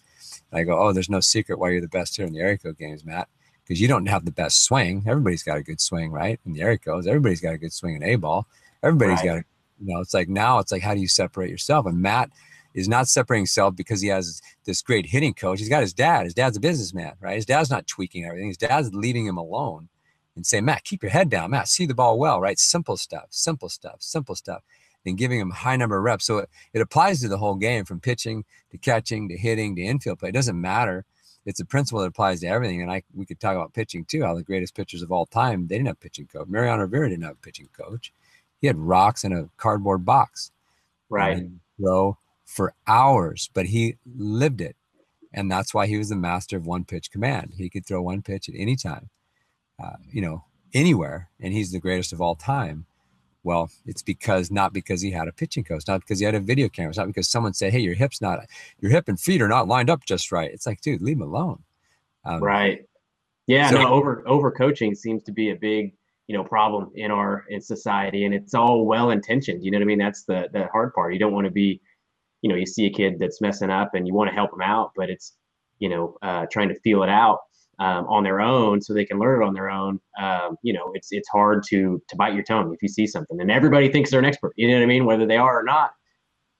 [0.51, 2.57] And I go, Oh, there's no secret why you're the best here in the area
[2.57, 3.29] code games, Matt,
[3.65, 5.03] because you don't have the best swing.
[5.07, 6.39] Everybody's got a good swing, right?
[6.45, 7.07] And there it goes.
[7.07, 8.47] everybody's got a good swing in A ball.
[8.83, 9.25] Everybody's right.
[9.25, 9.43] got a,
[9.79, 11.85] you know, it's like now it's like, how do you separate yourself?
[11.85, 12.29] And Matt,
[12.75, 15.59] is not separating himself because he has this great hitting coach.
[15.59, 16.25] He's got his dad.
[16.25, 17.37] His dad's a businessman, right?
[17.37, 18.49] His dad's not tweaking everything.
[18.49, 19.87] His dad's leaving him alone
[20.35, 21.51] and saying, Matt, keep your head down.
[21.51, 22.59] Matt, see the ball well, right?
[22.59, 24.61] Simple stuff, simple stuff, simple stuff.
[25.05, 26.25] And giving him high number of reps.
[26.25, 29.81] So it, it applies to the whole game from pitching to catching to hitting to
[29.81, 30.29] infield play.
[30.29, 31.05] It doesn't matter.
[31.45, 32.81] It's a principle that applies to everything.
[32.81, 35.67] And I we could talk about pitching too, how the greatest pitchers of all time,
[35.67, 36.47] they didn't have pitching coach.
[36.47, 38.11] Mariano Rivera didn't have a pitching coach.
[38.61, 40.51] He had rocks in a cardboard box.
[41.09, 41.47] Right.
[41.79, 44.75] Throw for hours, but he lived it.
[45.33, 47.53] And that's why he was the master of one pitch command.
[47.57, 49.09] He could throw one pitch at any time,
[49.83, 51.29] uh, you know, anywhere.
[51.39, 52.85] And he's the greatest of all time.
[53.45, 56.39] Well, it's because not because he had a pitching coach, not because he had a
[56.39, 58.39] video camera, it's not because someone said, "Hey, your hips not,
[58.79, 61.21] your hip and feet are not lined up just right." It's like, dude, leave him
[61.21, 61.63] alone.
[62.25, 62.85] Um, right.
[63.47, 63.69] Yeah.
[63.69, 63.87] So, no.
[63.87, 65.93] Over over coaching seems to be a big
[66.27, 69.63] you know problem in our in society, and it's all well intentioned.
[69.63, 69.99] You know what I mean?
[69.99, 71.13] That's the the hard part.
[71.13, 71.81] You don't want to be
[72.45, 74.61] you know you see a kid that's messing up and you want to help them
[74.61, 75.33] out but it's
[75.79, 77.39] you know uh, trying to feel it out
[77.79, 80.91] um, on their own so they can learn it on their own um, you know
[80.93, 83.39] it's it's hard to to bite your tongue if you see something.
[83.39, 85.05] And everybody thinks they're an expert you know what i mean?
[85.05, 85.91] Whether they are or not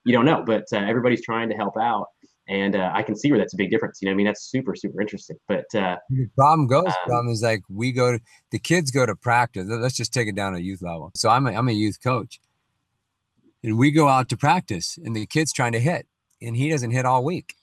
[0.04, 2.06] you don't know but uh, everybody's trying to help out
[2.48, 4.26] and uh, i can see where that's a big difference you know i mean?
[4.26, 8.12] That's super super interesting but uh, the problem goes um, problem is like we go
[8.12, 11.10] to the kids go to practice let's just take it down to youth level.
[11.14, 12.40] So i'm a, I'm a youth coach.
[13.62, 16.06] And we go out to practice and the kid's trying to hit
[16.40, 17.54] and he doesn't hit all week.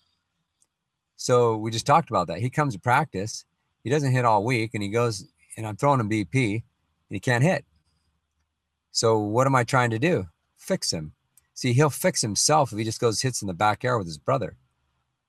[1.15, 2.39] So we just talked about that.
[2.39, 3.45] He comes to practice,
[3.83, 6.63] he doesn't hit all week, and he goes, and I'm throwing him BP, and
[7.09, 7.65] he can't hit.
[8.91, 10.27] So what am I trying to do?
[10.57, 11.13] Fix him.
[11.53, 14.55] See, he'll fix himself if he just goes hits in the backyard with his brother.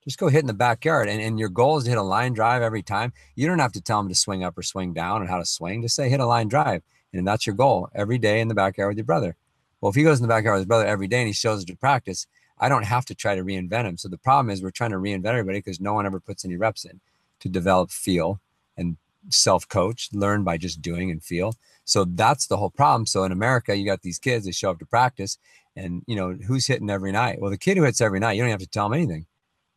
[0.05, 1.09] Just go hit in the backyard.
[1.09, 3.13] And, and your goal is to hit a line drive every time.
[3.35, 5.47] You don't have to tell him to swing up or swing down and how to
[5.47, 5.83] swing.
[5.83, 6.83] Just say hit a line drive.
[7.13, 9.37] And that's your goal every day in the backyard with your brother.
[9.81, 11.61] Well, if he goes in the backyard with his brother every day and he shows
[11.63, 12.27] up to practice,
[12.59, 13.97] I don't have to try to reinvent him.
[13.97, 16.57] So the problem is we're trying to reinvent everybody because no one ever puts any
[16.57, 17.01] reps in
[17.41, 18.41] to develop feel
[18.77, 18.97] and
[19.29, 21.55] self coach, learn by just doing and feel.
[21.85, 23.07] So that's the whole problem.
[23.07, 25.39] So in America, you got these kids, they show up to practice
[25.77, 27.41] and you know, who's hitting every night?
[27.41, 29.27] Well, the kid who hits every night, you don't have to tell him anything.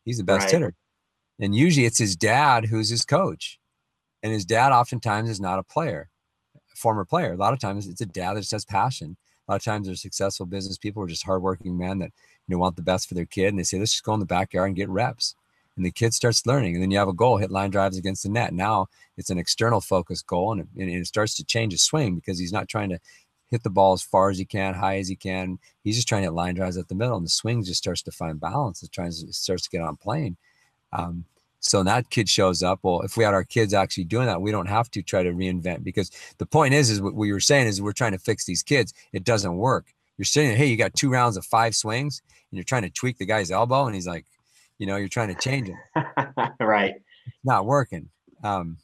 [0.04, 0.52] He's the best right.
[0.52, 0.74] hitter.
[1.40, 3.58] And usually it's his dad who's his coach.
[4.22, 6.10] And his dad oftentimes is not a player,
[6.56, 7.32] a former player.
[7.32, 9.16] A lot of times it's a dad that just has passion.
[9.46, 12.10] A lot of times they're successful business people or just hardworking men that
[12.48, 13.48] you know want the best for their kid.
[13.48, 15.34] And they say, let's just go in the backyard and get reps.
[15.76, 16.74] And the kid starts learning.
[16.74, 18.52] And then you have a goal, hit line drives against the net.
[18.52, 22.16] Now it's an external focused goal and it, and it starts to change his swing
[22.16, 22.98] because he's not trying to
[23.50, 25.58] hit the ball as far as he can, high as he can.
[25.84, 28.02] He's just trying to hit line drives at the middle, and the swing just starts
[28.02, 28.82] to find balance.
[28.82, 30.36] It tries it starts to get on plane.
[30.92, 31.24] Um,
[31.60, 32.80] so that kid shows up.
[32.82, 35.32] Well, if we had our kids actually doing that, we don't have to try to
[35.32, 38.44] reinvent because the point is, is what we were saying is we're trying to fix
[38.44, 38.94] these kids.
[39.12, 39.86] It doesn't work.
[40.18, 43.18] You're saying, hey, you got two rounds of five swings, and you're trying to tweak
[43.18, 44.26] the guy's elbow, and he's like,
[44.78, 46.04] you know, you're trying to change it.
[46.60, 46.94] right.
[47.26, 48.08] It's not working.
[48.42, 48.78] Um,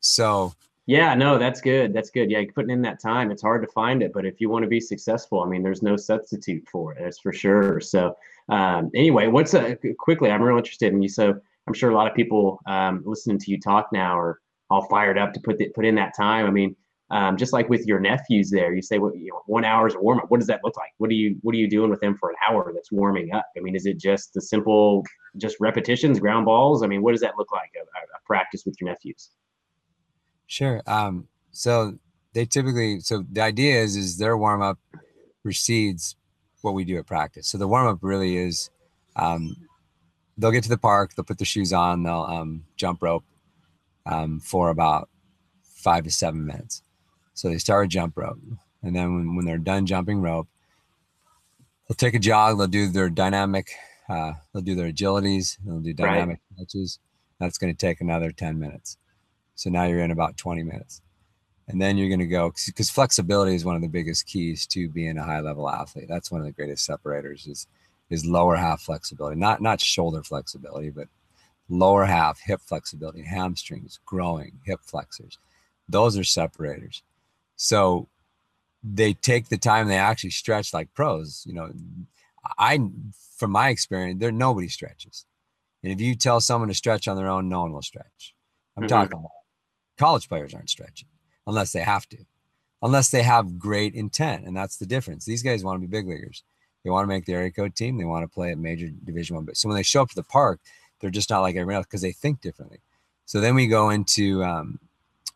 [0.00, 0.52] so
[0.86, 1.94] yeah, no, that's good.
[1.94, 2.30] That's good.
[2.30, 4.68] Yeah, putting in that time, it's hard to find it, but if you want to
[4.68, 6.98] be successful, I mean, there's no substitute for it.
[7.00, 7.80] That's for sure.
[7.80, 8.14] So,
[8.50, 10.30] um, anyway, what's a, quickly?
[10.30, 11.08] I'm real interested in you.
[11.08, 11.34] So,
[11.66, 15.16] I'm sure a lot of people um, listening to you talk now are all fired
[15.16, 16.44] up to put the, put in that time.
[16.44, 16.76] I mean,
[17.10, 20.00] um, just like with your nephews, there, you say what you know, one hour's a
[20.00, 20.30] warm up.
[20.30, 20.90] What does that look like?
[20.98, 23.46] What are you what are you doing with them for an hour that's warming up?
[23.56, 25.04] I mean, is it just the simple
[25.36, 26.82] just repetitions, ground balls?
[26.82, 29.30] I mean, what does that look like a, a practice with your nephews?
[30.46, 30.82] Sure.
[30.86, 31.98] Um, so
[32.32, 34.78] they typically, so the idea is, is their warm up
[35.42, 36.16] precedes
[36.62, 37.46] what we do at practice.
[37.46, 38.70] So the warm up really is,
[39.16, 39.54] um,
[40.36, 43.24] they'll get to the park, they'll put their shoes on, they'll um, jump rope
[44.06, 45.08] um, for about
[45.62, 46.82] five to seven minutes.
[47.34, 48.38] So they start a jump rope,
[48.82, 50.48] and then when, when they're done jumping rope,
[51.88, 52.58] they'll take a jog.
[52.58, 53.70] They'll do their dynamic.
[54.08, 55.58] Uh, they'll do their agilities.
[55.64, 56.64] They'll do dynamic right.
[56.64, 56.98] touches.
[57.40, 58.98] That's going to take another ten minutes.
[59.54, 61.00] So now you're in about 20 minutes.
[61.68, 64.88] And then you're going to go because flexibility is one of the biggest keys to
[64.88, 66.08] being a high level athlete.
[66.08, 67.66] That's one of the greatest separators is
[68.10, 71.08] is lower half flexibility, not not shoulder flexibility, but
[71.70, 75.38] lower half hip flexibility, hamstrings, growing, hip flexors.
[75.88, 77.02] Those are separators.
[77.64, 78.08] So
[78.82, 81.44] they take the time they actually stretch like pros.
[81.46, 81.70] You know,
[82.58, 82.78] I
[83.38, 85.24] from my experience, there nobody stretches.
[85.82, 88.34] And if you tell someone to stretch on their own, no one will stretch.
[88.76, 88.88] I'm mm-hmm.
[88.88, 89.30] talking about
[89.96, 91.08] College players aren't stretching
[91.46, 92.18] unless they have to,
[92.82, 95.24] unless they have great intent, and that's the difference.
[95.24, 96.42] These guys want to be big leaguers.
[96.82, 97.96] They want to make the area code team.
[97.96, 99.46] They want to play at major Division One.
[99.46, 100.60] But so when they show up to the park,
[101.00, 102.80] they're just not like everyone else because they think differently.
[103.24, 104.78] So then we go into um,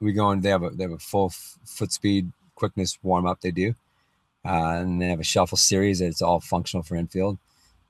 [0.01, 3.27] we go and they have a they have a full f- foot speed quickness warm
[3.27, 3.41] up.
[3.41, 3.75] They do,
[4.45, 6.01] uh, and they have a shuffle series.
[6.01, 7.39] It's all functional for infield,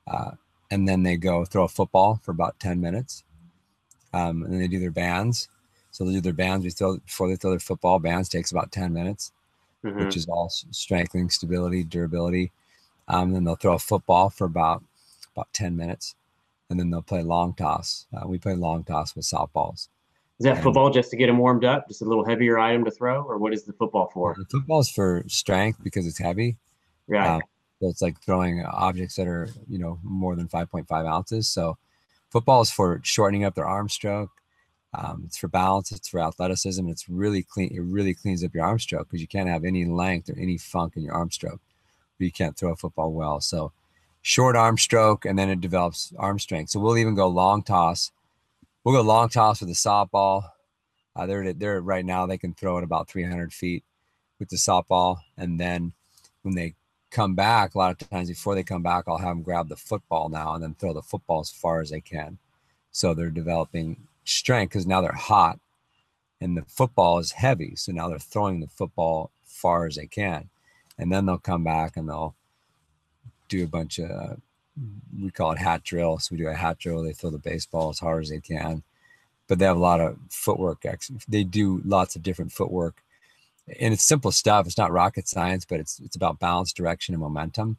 [0.07, 0.31] uh,
[0.71, 3.23] and then they go throw a football for about ten minutes,
[4.13, 5.49] um, and then they do their bands,
[5.91, 7.99] so they do their bands before they throw their football.
[7.99, 9.31] Bands takes about 10 minutes,
[9.83, 10.05] mm-hmm.
[10.05, 12.51] which is all strengthening, stability, durability.
[13.07, 14.83] Um, then they'll throw a football for about
[15.35, 16.15] about 10 minutes,
[16.69, 18.05] and then they'll play long toss.
[18.13, 19.87] Uh, we play long toss with softballs.
[20.39, 22.91] Is that football just to get them warmed up, just a little heavier item to
[22.91, 24.35] throw, or what is the football for?
[24.37, 26.57] The football is for strength because it's heavy.
[27.07, 27.27] Right.
[27.27, 27.41] Um,
[27.81, 31.47] so it's like throwing objects that are you know more than 5.5 ounces.
[31.49, 31.77] So
[32.29, 34.31] football is for shortening up their arm stroke,
[34.93, 36.87] um, it's for balance, it's for athleticism.
[36.89, 37.69] It's really clean.
[37.71, 40.57] It really cleans up your arm stroke because you can't have any length or any
[40.57, 41.61] funk in your arm stroke.
[42.17, 43.39] But You can't throw a football well.
[43.39, 43.71] So
[44.21, 46.71] short arm stroke, and then it develops arm strength.
[46.71, 48.11] So we'll even go long toss.
[48.83, 50.43] We'll go long toss with the softball.
[51.15, 53.83] Uh, they're they're right now they can throw it about 300 feet
[54.39, 55.93] with the softball, and then
[56.43, 56.75] when they
[57.11, 59.75] come back, a lot of times before they come back, I'll have them grab the
[59.75, 62.37] football now and then throw the football as far as they can.
[62.91, 65.59] So they're developing strength because now they're hot
[66.39, 67.75] and the football is heavy.
[67.75, 70.49] So now they're throwing the football far as they can.
[70.97, 72.35] And then they'll come back and they'll
[73.47, 74.39] do a bunch of,
[75.21, 76.17] we call it hat drill.
[76.19, 77.03] So we do a hat drill.
[77.03, 78.83] They throw the baseball as hard as they can.
[79.47, 80.85] But they have a lot of footwork.
[81.27, 82.95] They do lots of different footwork.
[83.79, 84.65] And it's simple stuff.
[84.65, 87.77] It's not rocket science, but it's it's about balance, direction, and momentum.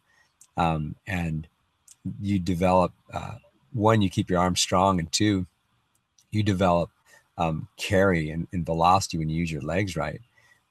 [0.56, 1.46] Um, and
[2.20, 3.34] you develop uh,
[3.72, 5.46] one, you keep your arms strong, and two,
[6.30, 6.90] you develop
[7.38, 10.20] um, carry and, and, velocity when you use your legs right.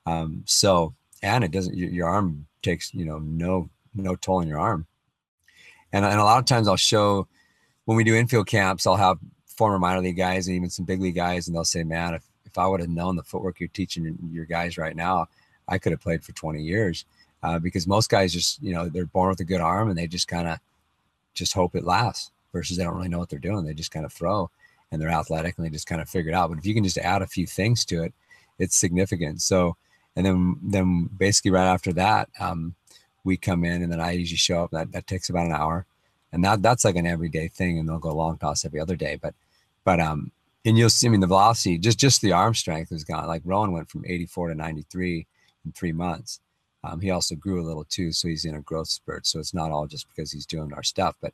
[0.05, 4.47] Um, so, and it doesn't, your, your, arm takes, you know, no, no toll on
[4.47, 4.85] your arm.
[5.91, 7.27] And, and a lot of times I'll show
[7.85, 11.01] when we do infield camps, I'll have former minor league guys and even some big
[11.01, 13.69] league guys, and they'll say, man, if, if I would have known the footwork you're
[13.69, 15.27] teaching your, guys right now,
[15.67, 17.05] I could have played for 20 years.
[17.43, 20.07] uh, because most guys just you know they're born with a good arm and they
[20.07, 20.59] just kind of
[21.33, 23.63] just hope it lasts versus they don't really know what they're doing.
[23.63, 24.49] They just kind of throw
[24.91, 26.49] and they're athletic and they just kind of figure it out.
[26.49, 28.13] But if you can just add a few things to it,
[28.57, 29.41] it's significant.
[29.41, 29.77] So,
[30.15, 32.75] and then then basically right after that, um,
[33.23, 34.71] we come in and then I usually show up.
[34.71, 35.85] That that takes about an hour,
[36.31, 37.79] and that that's like an everyday thing.
[37.79, 39.17] And they'll go long toss every other day.
[39.21, 39.33] But
[39.83, 40.31] but um,
[40.65, 41.07] and you'll see.
[41.07, 43.27] I mean, the velocity, just just the arm strength has gone.
[43.27, 45.25] Like Rowan went from 84 to 93
[45.65, 46.39] in three months.
[46.83, 49.27] Um, he also grew a little too, so he's in a growth spurt.
[49.27, 51.33] So it's not all just because he's doing our stuff, but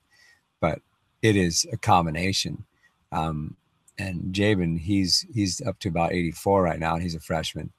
[0.59, 0.79] but
[1.21, 2.65] it is a combination.
[3.11, 3.55] Um,
[3.97, 7.71] and Jabin, he's he's up to about 84 right now, and he's a freshman,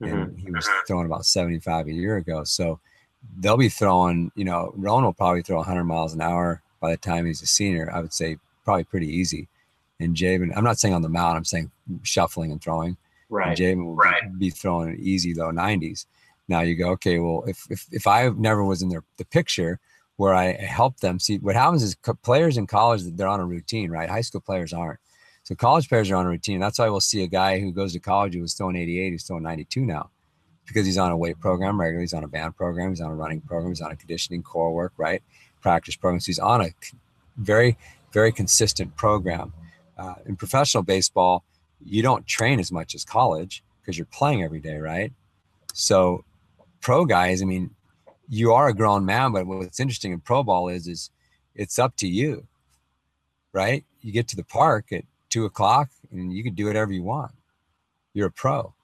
[0.00, 0.36] and mm-hmm.
[0.36, 2.44] he was throwing about 75 a year ago.
[2.44, 2.80] So
[3.38, 6.96] they'll be throwing, you know, Rowan will probably throw 100 miles an hour by the
[6.96, 7.90] time he's a senior.
[7.92, 9.48] I would say probably pretty easy.
[10.00, 11.70] And Jabin, I'm not saying on the mound, I'm saying
[12.02, 12.96] shuffling and throwing.
[13.28, 13.56] Right.
[13.56, 14.22] Jabin will right.
[14.38, 16.06] be throwing easy low 90s.
[16.48, 19.78] Now you go, okay, well, if if, if I never was in their, the picture
[20.16, 23.44] where I help them see what happens is co- players in college they're on a
[23.44, 24.08] routine, right?
[24.08, 25.00] High school players aren't.
[25.42, 26.60] So college players are on a routine.
[26.60, 29.24] That's why we'll see a guy who goes to college who was throwing 88, who's
[29.24, 30.10] throwing 92 now
[30.66, 32.04] because he's on a weight program regularly.
[32.04, 32.90] He's on a band program.
[32.90, 33.70] He's on a running program.
[33.70, 35.22] He's on a conditioning core work, right?
[35.60, 36.20] Practice program.
[36.20, 36.70] So he's on a
[37.36, 37.76] very,
[38.12, 39.52] very consistent program.
[39.96, 41.44] Uh, in professional baseball,
[41.84, 45.12] you don't train as much as college because you're playing every day, right?
[45.72, 46.24] So
[46.80, 47.70] pro guys, I mean,
[48.28, 51.10] you are a grown man, but what's interesting in pro ball is is
[51.54, 52.46] it's up to you,
[53.52, 53.84] right?
[54.00, 57.32] You get to the park at two o'clock and you can do whatever you want.
[58.12, 58.74] You're a pro.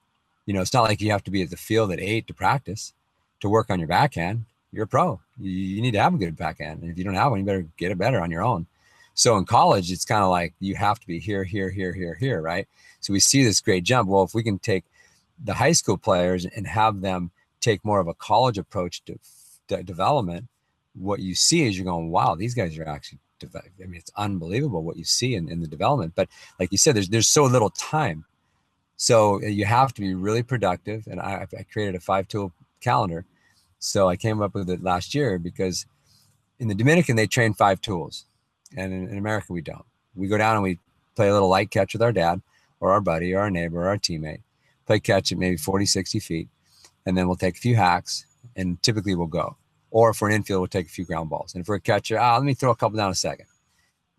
[0.45, 2.33] You know, it's not like you have to be at the field at eight to
[2.33, 2.93] practice
[3.41, 4.45] to work on your backhand.
[4.71, 5.19] You're a pro.
[5.37, 6.81] You, you need to have a good backhand.
[6.81, 8.65] And if you don't have one, you better get it better on your own.
[9.13, 12.15] So in college, it's kind of like you have to be here, here, here, here,
[12.15, 12.67] here, right?
[13.01, 14.09] So we see this great jump.
[14.09, 14.85] Well, if we can take
[15.43, 20.47] the high school players and have them take more of a college approach to development,
[20.93, 23.19] what you see is you're going, wow, these guys are actually.
[23.55, 26.13] I mean, it's unbelievable what you see in, in the development.
[26.13, 26.29] But
[26.59, 28.23] like you said, there's there's so little time,
[29.01, 31.07] so uh, you have to be really productive.
[31.07, 33.25] And I, I created a five tool calendar.
[33.79, 35.87] So I came up with it last year because
[36.59, 38.25] in the Dominican they train five tools,
[38.77, 39.85] and in, in America we don't.
[40.13, 40.77] We go down and we
[41.15, 42.43] play a little light catch with our dad
[42.79, 44.43] or our buddy or our neighbor or our teammate,
[44.85, 46.47] play catch at maybe 40, 60 feet,
[47.07, 49.57] and then we'll take a few hacks and typically we'll go.
[49.89, 51.55] Or for an infield, we'll take a few ground balls.
[51.55, 53.47] And for a catcher, ah, let me throw a couple down a second.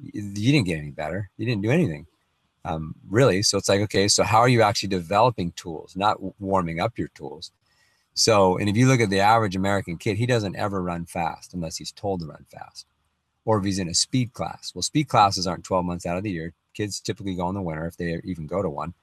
[0.00, 1.30] You didn't get any better.
[1.36, 2.08] You didn't do anything,
[2.64, 3.42] um, really.
[3.42, 7.08] So it's like, okay, so how are you actually developing tools, not warming up your
[7.08, 7.52] tools?
[8.14, 11.54] So, and if you look at the average American kid, he doesn't ever run fast
[11.54, 12.86] unless he's told to run fast,
[13.44, 14.72] or if he's in a speed class.
[14.74, 16.52] Well, speed classes aren't 12 months out of the year.
[16.74, 18.94] Kids typically go in the winter if they even go to one.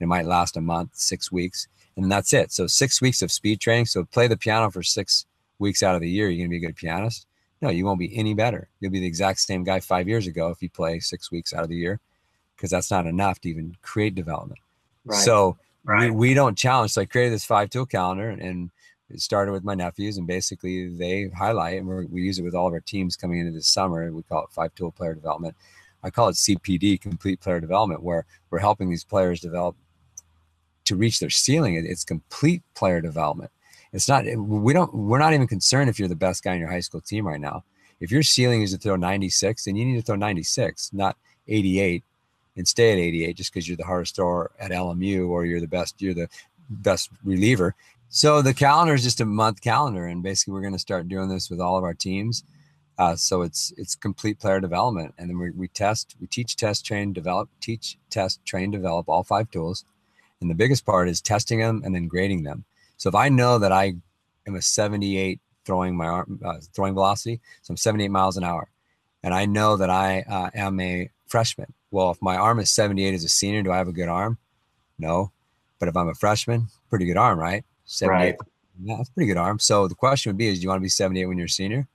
[0.00, 2.52] It might last a month, six weeks, and that's it.
[2.52, 3.86] So six weeks of speed training.
[3.86, 5.26] So play the piano for six
[5.58, 7.26] weeks out of the year, you're going to be a good pianist.
[7.62, 8.68] No, you won't be any better.
[8.80, 11.62] You'll be the exact same guy five years ago if you play six weeks out
[11.62, 12.00] of the year,
[12.56, 14.60] because that's not enough to even create development.
[15.04, 15.18] Right.
[15.18, 16.10] So right.
[16.10, 16.92] We, we don't challenge.
[16.92, 18.70] So I created this five tool calendar and
[19.08, 22.66] it started with my nephews and basically they highlight and we use it with all
[22.66, 24.10] of our teams coming into this summer.
[24.10, 25.54] We call it five tool player development.
[26.02, 29.76] I call it CPD, complete player development, where we're helping these players develop
[30.84, 31.74] to reach their ceiling.
[31.74, 33.50] It's complete player development.
[33.92, 36.70] It's not we don't we're not even concerned if you're the best guy in your
[36.70, 37.64] high school team right now.
[38.00, 41.16] If your ceiling is to throw 96, then you need to throw 96, not
[41.48, 42.04] 88,
[42.56, 45.68] and stay at 88 just because you're the hardest thrower at LMU or you're the
[45.68, 46.28] best you're the
[46.68, 47.74] best reliever.
[48.08, 51.28] So the calendar is just a month calendar, and basically we're going to start doing
[51.28, 52.44] this with all of our teams.
[52.98, 56.86] Uh, so it's it's complete player development, and then we, we test, we teach, test,
[56.86, 59.84] train, develop, teach, test, train, develop all five tools,
[60.40, 62.64] and the biggest part is testing them and then grading them.
[62.96, 63.96] So if I know that I
[64.46, 68.70] am a 78 throwing my arm, uh, throwing velocity, so I'm 78 miles an hour,
[69.22, 71.72] and I know that I uh, am a freshman.
[71.90, 74.38] Well, if my arm is 78 as a senior, do I have a good arm?
[74.98, 75.30] No,
[75.78, 77.64] but if I'm a freshman, pretty good arm, right?
[77.84, 78.16] 78.
[78.18, 78.36] Right.
[78.82, 79.58] Yeah, that's pretty good arm.
[79.58, 81.50] So the question would be: Is do you want to be 78 when you're a
[81.50, 81.86] senior?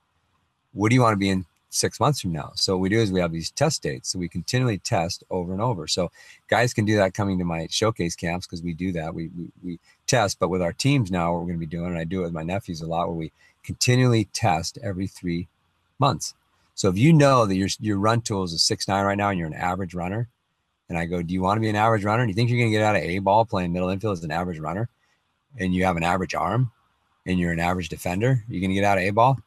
[0.72, 2.52] What do you want to be in six months from now.
[2.54, 4.10] So what we do is we have these test dates.
[4.10, 5.88] So we continually test over and over.
[5.88, 6.10] So
[6.48, 9.14] guys can do that coming to my showcase camps because we do that.
[9.14, 11.86] We, we, we test, but with our teams now, what we're going to be doing,
[11.86, 15.48] and I do it with my nephews a lot, where we continually test every three
[15.98, 16.34] months.
[16.74, 19.30] So if you know that your your run tool is a six nine right now
[19.30, 20.28] and you're an average runner,
[20.88, 22.24] and I go, do you want to be an average runner?
[22.24, 24.24] Do you think you're going to get out of a ball playing middle infield as
[24.24, 24.88] an average runner,
[25.58, 26.70] and you have an average arm,
[27.26, 28.44] and you're an average defender?
[28.48, 29.38] You're going to get out of a ball?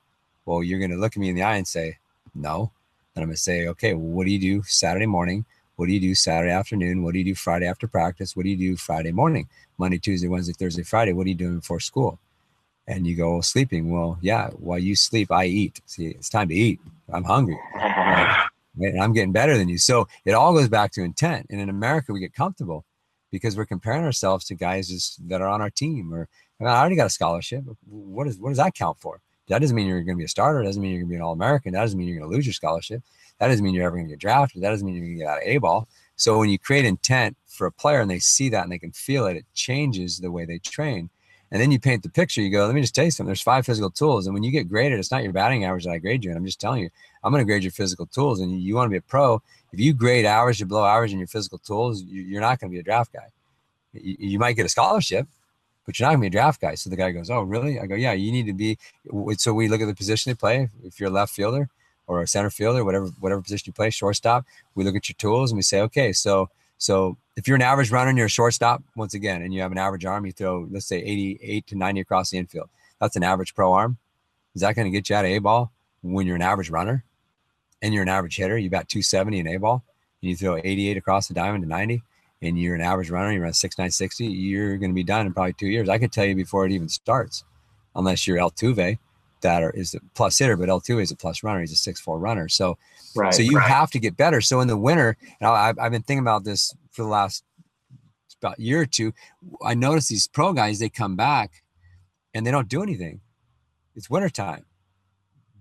[0.45, 1.97] Well, you're going to look at me in the eye and say,
[2.34, 2.71] no.
[3.15, 5.45] And I'm going to say, okay, well, what do you do Saturday morning?
[5.78, 7.03] What do you do Saturday afternoon?
[7.03, 8.36] What do you do Friday after practice?
[8.36, 9.49] What do you do Friday morning?
[9.78, 11.13] Monday, Tuesday, Wednesday, Thursday, Friday.
[11.13, 12.19] What are you doing before school?
[12.88, 13.89] And you go, sleeping.
[13.89, 15.81] Well, yeah, while you sleep, I eat.
[15.86, 16.79] See, it's time to eat.
[17.11, 17.59] I'm hungry.
[18.77, 18.93] Right?
[18.93, 19.77] And I'm getting better than you.
[19.77, 21.45] So it all goes back to intent.
[21.49, 22.83] And in America, we get comfortable
[23.31, 26.27] because we're comparing ourselves to guys just, that are on our team or
[26.59, 27.63] I, mean, I already got a scholarship.
[27.88, 29.21] What, is, what does that count for?
[29.47, 30.59] That doesn't mean you're going to be a starter.
[30.59, 31.73] That doesn't mean you're going to be an All American.
[31.73, 33.01] That doesn't mean you're going to lose your scholarship.
[33.39, 34.61] That doesn't mean you're ever going to get drafted.
[34.61, 35.88] That doesn't mean you're going to get out of A ball.
[36.15, 38.91] So when you create intent for a player and they see that and they can
[38.91, 41.09] feel it, it changes the way they train.
[41.55, 42.41] And then you paint the picture.
[42.41, 43.29] You go, let me just tell you something.
[43.29, 44.27] There's five physical tools.
[44.27, 46.29] And when you get graded, it's not your batting average that I grade you.
[46.29, 46.89] And I'm just telling you,
[47.23, 48.41] I'm going to grade your physical tools.
[48.41, 49.41] And you, you want to be a pro.
[49.71, 52.71] If you grade hours, or blow hours in your physical tools, you, are not going
[52.71, 53.29] to be a draft guy.
[53.93, 55.29] You, you might get a scholarship,
[55.85, 56.75] but you're not gonna be a draft guy.
[56.75, 57.79] So the guy goes, Oh, really?
[57.79, 58.77] I go, Yeah, you need to be.
[59.37, 60.67] So we look at the position they play.
[60.83, 61.69] If you're a left fielder
[62.07, 65.51] or a center fielder, whatever whatever position you play, shortstop, we look at your tools
[65.51, 66.49] and we say, Okay, so
[66.79, 69.71] so if you're an average runner and you're a shortstop, once again, and you have
[69.71, 72.69] an average arm, you throw let's say 88 to 90 across the infield.
[72.99, 73.97] That's an average pro arm.
[74.53, 75.71] Is that going to get you out of A ball
[76.01, 77.03] when you're an average runner
[77.81, 78.57] and you're an average hitter?
[78.57, 79.83] You bat 270 in A ball
[80.21, 82.01] and you throw 88 across the diamond to 90
[82.41, 85.25] and you're an average runner, you run six nine sixty, you're going to be done
[85.25, 85.89] in probably two years.
[85.89, 87.43] I could tell you before it even starts,
[87.95, 88.97] unless you're Altuve,
[89.41, 91.61] that are, is a plus hitter, but Altuve is a plus runner.
[91.61, 92.49] He's a six four runner.
[92.49, 92.77] So,
[93.15, 93.69] right, so you right.
[93.69, 94.41] have to get better.
[94.41, 97.43] So in the winter, and I, I've been thinking about this for the last
[98.41, 99.13] about year or two.
[99.63, 101.63] I notice these pro guys they come back,
[102.33, 103.21] and they don't do anything.
[103.95, 104.65] It's wintertime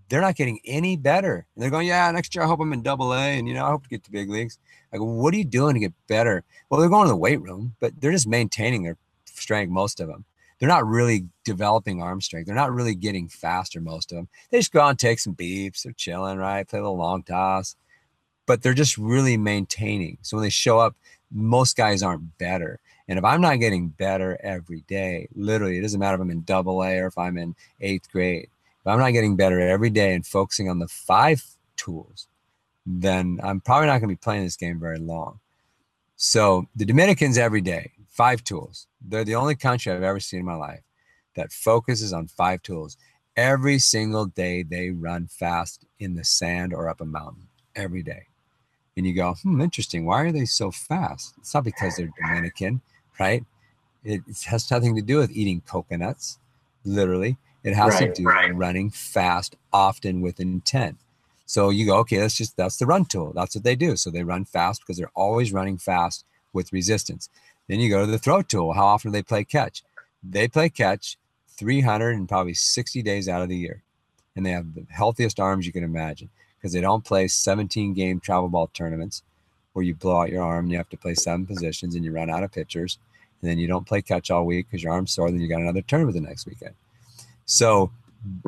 [0.09, 1.47] they're not getting any better.
[1.55, 3.65] And they're going, yeah, next year I hope I'm in double A and, you know,
[3.65, 4.59] I hope to get to big leagues.
[4.93, 6.45] Go, what are you doing to get better?
[6.69, 10.07] Well, they're going to the weight room, but they're just maintaining their strength, most of
[10.07, 10.25] them.
[10.59, 12.47] They're not really developing arm strength.
[12.47, 14.29] They're not really getting faster, most of them.
[14.51, 15.83] They just go out and take some beeps.
[15.83, 16.69] They're chilling, right?
[16.69, 17.75] Play a little long toss,
[18.47, 20.19] but they're just really maintaining.
[20.23, 20.95] So when they show up,
[21.35, 22.81] most guys aren't better.
[23.09, 26.43] And if I'm not getting better every day, literally, it doesn't matter if I'm in
[26.43, 28.49] double A or if I'm in eighth grade,
[28.81, 31.45] if I'm not getting better every day and focusing on the five
[31.77, 32.29] tools,
[32.87, 35.41] then I'm probably not going to be playing this game very long.
[36.17, 38.87] So the Dominicans every day, five tools.
[39.07, 40.83] They're the only country I've ever seen in my life
[41.35, 42.97] that focuses on five tools.
[43.37, 48.29] Every single day they run fast in the sand or up a mountain every day.
[48.97, 50.05] And you go, hmm, interesting.
[50.05, 51.35] Why are they so fast?
[51.39, 52.81] It's not because they're Dominican,
[53.19, 53.45] right?
[54.05, 56.39] It, it has nothing to do with eating coconuts,
[56.85, 57.37] literally.
[57.65, 58.49] It has right, to do right.
[58.51, 60.99] with running fast, often with intent.
[61.47, 63.33] So you go, okay, that's just that's the run tool.
[63.35, 63.97] That's what they do.
[63.97, 67.29] So they run fast because they're always running fast with resistance.
[67.69, 68.75] Then you go to the throw tool.
[68.75, 69.83] How often do they play catch?
[70.23, 71.17] They play catch
[71.49, 73.83] 300 and probably 60 days out of the year.
[74.37, 76.31] And they have the healthiest arms you can imagine
[76.65, 79.23] because they don't play 17 game travel ball tournaments
[79.75, 82.11] where you blow out your arm and you have to play seven positions and you
[82.11, 82.97] run out of pitchers.
[83.43, 85.31] And then you don't play catch all week because your arm's sore.
[85.31, 86.75] Then you got another tournament the next weekend.
[87.45, 87.91] So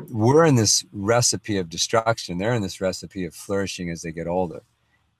[0.09, 2.39] we're in this recipe of destruction.
[2.39, 4.63] They're in this recipe of flourishing as they get older.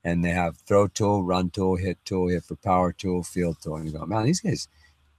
[0.02, 3.76] And they have throw tool, run tool, hit tool, hit for power tool, field tool.
[3.76, 4.66] And you go, man, these guys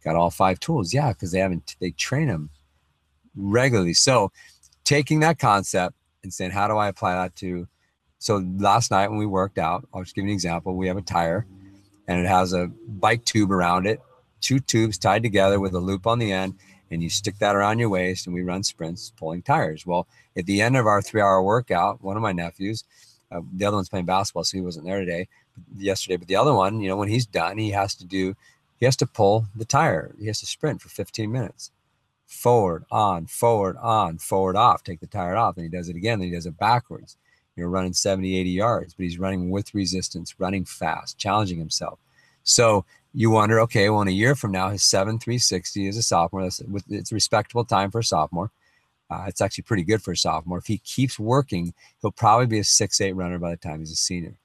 [0.04, 0.94] got all five tools.
[0.94, 2.50] Yeah, because they haven't, they train them
[3.38, 3.94] regularly.
[3.94, 4.34] So
[4.84, 7.68] taking that concept and saying, how do I apply that to?
[8.18, 10.76] So last night when we worked out, I'll just give you an example.
[10.76, 11.46] We have a tire
[12.08, 14.02] and it has a bike tube around it,
[14.42, 16.56] two tubes tied together with a loop on the end
[16.92, 19.86] and you stick that around your waist and we run sprints pulling tires.
[19.86, 22.84] Well, at the end of our three hour workout, one of my nephews,
[23.32, 25.28] uh, the other one's playing basketball, so he wasn't there today,
[25.78, 28.36] yesterday, but the other one, you know, when he's done, he has to do,
[28.78, 30.16] he has to pull the tire.
[30.20, 31.72] He has to sprint for 15 minutes.
[32.30, 35.58] Forward, on, forward, on, forward, off, take the tire off.
[35.58, 36.20] And he does it again.
[36.20, 37.18] Then he does it backwards.
[37.56, 42.00] You're running 70, 80 yards, but he's running with resistance, running fast, challenging himself.
[42.44, 46.44] So you wonder, okay, well, in a year from now, his 7360 is a sophomore.
[46.44, 48.52] That's, it's a respectable time for a sophomore.
[49.10, 50.60] Uh, it's actually pretty good for a sophomore.
[50.60, 53.92] If he keeps working, he'll probably be a six eight runner by the time he's
[53.92, 54.36] a senior.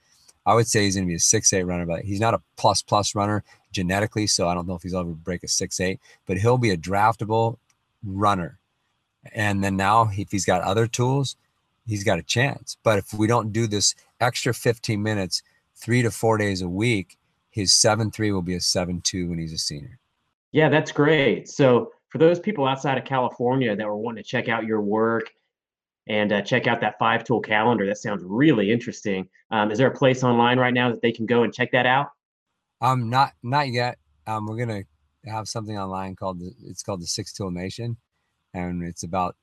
[0.46, 2.42] I would say he's going to be a six eight runner, but he's not a
[2.56, 6.00] plus plus runner genetically, so I don't know if he's ever break a six eight.
[6.26, 7.58] But he'll be a draftable
[8.04, 8.58] runner.
[9.32, 11.36] And then now, if he's got other tools,
[11.86, 12.76] he's got a chance.
[12.82, 15.42] But if we don't do this extra 15 minutes,
[15.74, 17.18] three to four days a week,
[17.50, 19.98] his 7-3 will be a 7-2 when he's a senior.
[20.52, 21.48] Yeah, that's great.
[21.48, 25.30] So for those people outside of California that were wanting to check out your work
[26.06, 29.28] and uh, check out that five tool calendar, that sounds really interesting.
[29.50, 31.86] Um, is there a place online right now that they can go and check that
[31.86, 32.08] out?
[32.80, 33.98] Um, not not yet.
[34.26, 34.82] Um, we're gonna
[35.26, 37.96] have something online called the, it's called the Six Tool Nation,
[38.52, 39.36] and it's about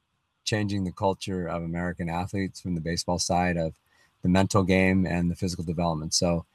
[0.44, 3.74] changing the culture of American athletes from the baseball side of
[4.24, 6.14] the mental game and the physical development.
[6.14, 6.46] So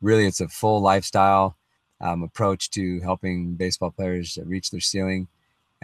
[0.00, 1.56] really it's a full lifestyle
[2.00, 5.28] um, approach to helping baseball players reach their ceiling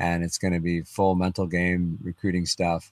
[0.01, 2.91] and it's going to be full mental game recruiting stuff,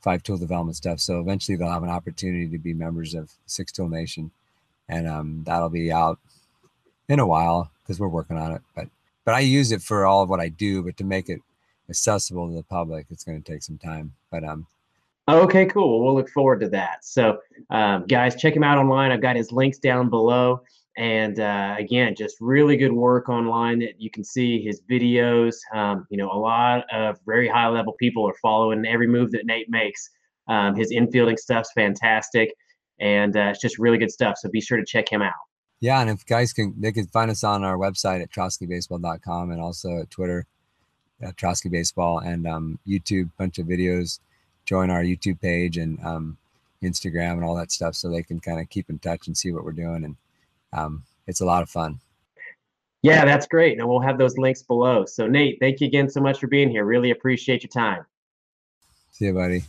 [0.00, 1.00] five tool development stuff.
[1.00, 4.30] So eventually they'll have an opportunity to be members of Six Tool Nation,
[4.88, 6.18] and um, that'll be out
[7.08, 8.62] in a while because we're working on it.
[8.74, 8.88] But
[9.26, 11.40] but I use it for all of what I do, but to make it
[11.90, 14.14] accessible to the public, it's going to take some time.
[14.30, 14.66] But um,
[15.28, 16.04] Okay, cool.
[16.04, 17.04] We'll look forward to that.
[17.04, 17.38] So,
[17.70, 19.10] um, guys, check him out online.
[19.10, 20.62] I've got his links down below.
[20.96, 25.56] And uh, again, just really good work online that you can see his videos.
[25.74, 29.44] Um, you know, a lot of very high level people are following every move that
[29.44, 30.08] Nate makes.
[30.48, 32.54] Um, his infielding stuff's fantastic,
[33.00, 34.36] and uh, it's just really good stuff.
[34.38, 35.34] So be sure to check him out.
[35.80, 39.60] Yeah, and if guys can, they can find us on our website at troskybaseball.com and
[39.60, 40.46] also at Twitter
[41.20, 44.20] at Trosky Baseball and um, YouTube, bunch of videos
[44.66, 46.36] join our YouTube page and um,
[46.82, 49.52] Instagram and all that stuff so they can kind of keep in touch and see
[49.52, 50.04] what we're doing.
[50.04, 50.16] And
[50.72, 52.00] um, it's a lot of fun.
[53.02, 53.78] Yeah, that's great.
[53.78, 55.04] And we'll have those links below.
[55.04, 56.84] So, Nate, thank you again so much for being here.
[56.84, 58.04] Really appreciate your time.
[59.12, 59.62] See you, buddy.